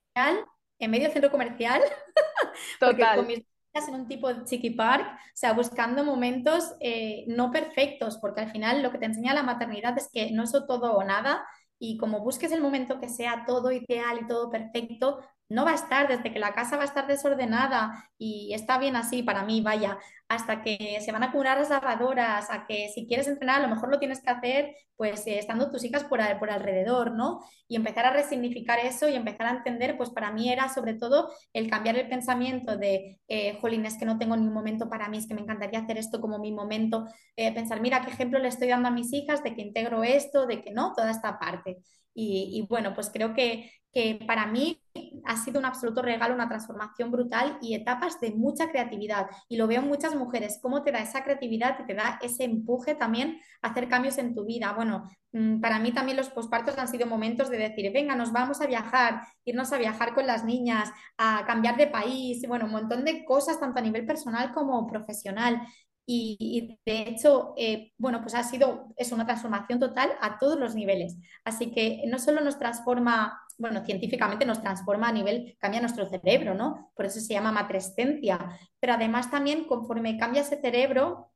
[0.79, 1.81] en medio centro comercial,
[2.81, 3.17] Total.
[3.17, 3.45] con mis
[3.75, 8.51] en un tipo de chiqui park, o sea, buscando momentos eh, no perfectos, porque al
[8.51, 11.45] final lo que te enseña la maternidad es que no es todo o nada,
[11.79, 15.75] y como busques el momento que sea todo ideal y todo perfecto, no va a
[15.75, 19.61] estar, desde que la casa va a estar desordenada y está bien así para mí,
[19.61, 23.67] vaya, hasta que se van a curar las lavadoras, a que si quieres entrenar, a
[23.67, 27.41] lo mejor lo tienes que hacer pues eh, estando tus hijas por, por, alrededor, ¿no?
[27.69, 31.33] Y empezar a resignificar eso y empezar a entender, pues para mí era sobre todo
[31.53, 35.09] el cambiar el pensamiento de, eh, jolín, es que no tengo ni un momento para
[35.09, 38.39] mí, es que me encantaría hacer esto como mi momento, eh, pensar, mira, qué ejemplo
[38.39, 41.39] le estoy dando a mis hijas de que integro esto, de que no, toda esta
[41.39, 41.79] parte.
[42.15, 44.81] Y, bueno, pues creo que, que, para mí
[45.25, 49.27] ha sido un absoluto regalo, una transformación brutal y etapas de mucha creatividad.
[49.49, 52.45] Y lo veo en muchas mujeres, cómo te da esa creatividad y te da ese
[52.45, 54.73] empuje también a hacer cambios en tu vida.
[54.73, 58.61] Bueno, mm, para mí también los pospartos han sido momentos de decir, venga, nos vamos
[58.61, 63.05] a viajar, irnos a viajar con las niñas, a cambiar de país, bueno, un montón
[63.05, 65.61] de cosas, tanto a nivel personal como profesional.
[66.07, 70.75] Y, de hecho, eh, bueno, pues ha sido, es una transformación total a todos los
[70.75, 71.17] niveles.
[71.45, 76.55] Así que no solo nos transforma, bueno, científicamente nos transforma a nivel, cambia nuestro cerebro,
[76.55, 76.93] ¿no?
[76.95, 78.59] Por eso se llama matrescencia.
[78.81, 81.31] Pero además también conforme cambia ese cerebro,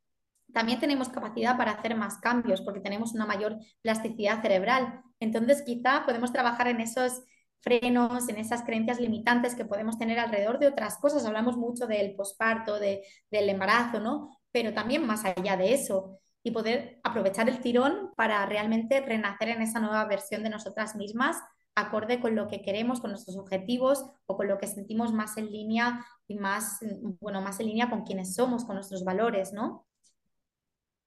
[0.53, 5.03] también tenemos capacidad para hacer más cambios porque tenemos una mayor plasticidad cerebral.
[5.21, 7.23] Entonces, quizá podemos trabajar en esos
[7.61, 11.25] frenos, en esas creencias limitantes que podemos tener alrededor de otras cosas.
[11.27, 14.38] Hablamos mucho del posparto, de, del embarazo, ¿no?
[14.59, 19.63] Pero también más allá de eso y poder aprovechar el tirón para realmente renacer en
[19.63, 21.37] esa nueva versión de nosotras mismas
[21.77, 25.53] acorde con lo que queremos, con nuestros objetivos o con lo que sentimos más en
[25.53, 26.81] línea y más,
[27.21, 29.87] bueno, más en línea con quienes somos, con nuestros valores, ¿no?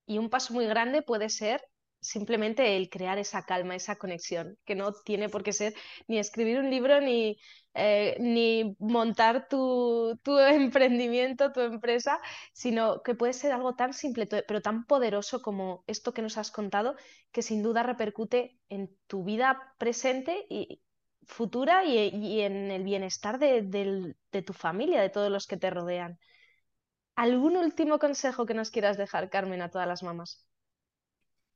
[0.06, 1.62] Y un paso muy grande puede ser
[2.02, 5.74] simplemente el crear esa calma, esa conexión, que no tiene por qué ser
[6.08, 7.38] ni escribir un libro ni,
[7.74, 12.20] eh, ni montar tu, tu, emprendimiento, tu empresa,
[12.54, 16.52] sino que puede ser algo tan simple, pero tan poderoso como esto que nos has
[16.52, 16.96] contado,
[17.32, 20.82] que sin duda repercute en tu vida presente y,
[21.32, 26.20] futura y, en el bienestar de, tu familia, de todos los que te rodean.
[27.16, 30.46] ¿Algún último consejo que nos quieras dejar, Carmen, a todas las mamás?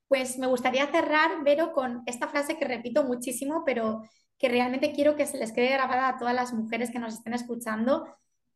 [0.08, 4.04] Pues me gustaría cerrar, Vero, con esta frase que repito muchísimo, pero
[4.38, 7.34] que realmente quiero que se les quede grabada a todas las mujeres que nos estén
[7.34, 8.06] escuchando,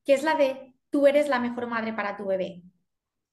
[0.05, 2.61] que es la de tú eres la mejor madre para tu bebé.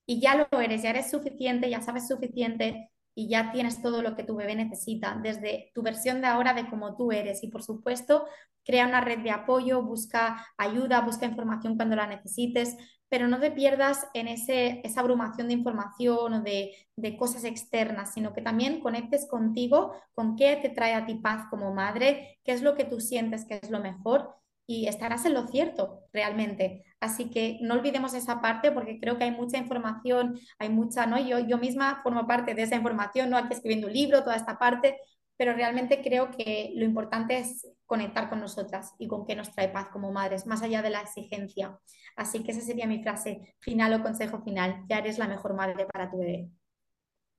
[0.06, 4.14] Y ya lo eres, ya eres suficiente, ya sabes suficiente y ya tienes todo lo
[4.14, 7.42] que tu bebé necesita, desde tu versión de ahora de cómo tú eres.
[7.42, 8.26] Y por supuesto,
[8.64, 12.76] crea una red de apoyo, busca ayuda, busca información cuando la necesites,
[13.08, 18.12] pero no te pierdas en ese, esa abrumación de información o de, de, cosas externas,
[18.12, 22.52] sino que también conectes contigo, con qué te trae a ti paz como madre, qué
[22.52, 24.34] es lo que tú sientes que es lo mejor
[24.66, 26.84] y estarás en lo cierto realmente.
[27.00, 31.18] Así que no olvidemos esa parte porque creo que hay mucha información, hay mucha, ¿no?
[31.18, 33.36] Yo, yo misma formo parte de esa información, ¿no?
[33.36, 34.98] Aquí escribiendo un libro, toda esta parte,
[35.36, 39.68] pero realmente creo que lo importante es conectar con nosotras y con qué nos trae
[39.68, 41.78] paz como madres, más allá de la exigencia.
[42.16, 45.86] Así que esa sería mi frase final o consejo final, ya eres la mejor madre
[45.86, 46.48] para tu bebé.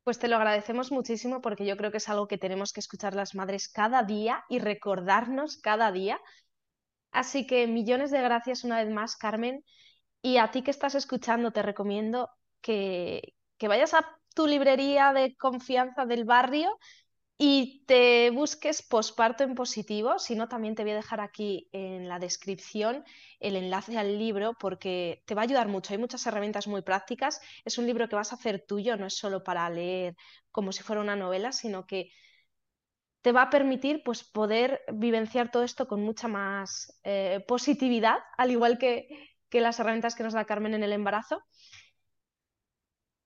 [0.03, 3.13] Pues te lo agradecemos muchísimo porque yo creo que es algo que tenemos que escuchar
[3.13, 6.19] las madres cada día y recordarnos cada día
[7.11, 9.63] Así que millones de gracias una vez más, Carmen.
[10.21, 12.29] Y a ti que estás escuchando, te recomiendo
[12.61, 16.77] que, vayas a tu librería de confianza del barrio
[17.37, 20.17] y te busques posparto en positivo.
[20.17, 23.03] Si no, también te voy a dejar aquí en la descripción
[23.39, 25.93] el enlace al libro porque te va a ayudar mucho.
[25.93, 27.39] Hay muchas herramientas muy prácticas.
[27.63, 30.15] Es un libro que vas a hacer tuyo, no es solo para leer
[30.51, 32.09] como si fuera una novela, sino que
[33.21, 38.51] te va a permitir pues, poder vivenciar todo esto con mucha más eh, positividad, al
[38.51, 39.07] igual que,
[39.51, 41.43] las herramientas que nos da Carmen en el embarazo.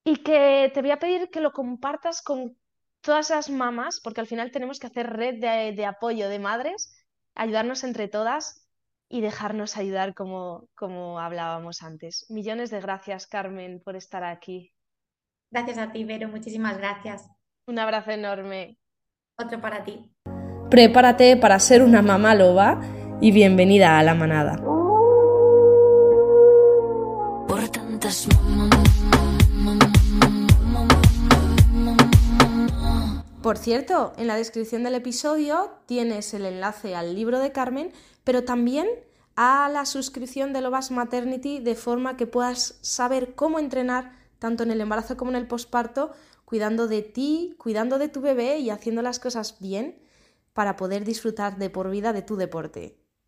[0.04, 2.58] Y que te voy a pedir que lo compartas con
[3.02, 6.96] todas las mamás, porque al final tenemos que hacer red de, apoyo de madres,
[7.36, 8.68] ayudarnos entre todas
[9.10, 12.26] y dejarnos ayudar como, como hablábamos antes.
[12.30, 14.72] Millones de gracias, Carmen, por estar aquí.
[15.52, 16.30] Gracias a ti, Vero.
[16.30, 17.30] Muchísimas gracias.
[17.68, 18.78] Un abrazo enorme.
[19.38, 20.12] Otro para ti.
[20.70, 22.80] Prepárate para ser una mamá loba
[23.20, 24.56] y bienvenida a la manada.
[27.48, 27.62] Por
[33.58, 37.92] cierto, en la descripción del episodio tienes el enlace al libro de Carmen,
[38.24, 38.88] pero también
[39.36, 44.70] a la suscripción de Lobas Maternity de forma que puedas saber cómo entrenar tanto en
[44.70, 46.12] el embarazo como en el posparto
[46.46, 50.00] cuidando de ti, cuidando de tu bebé y haciendo las cosas bien
[50.54, 53.01] para poder disfrutar de por vida de tu deporte.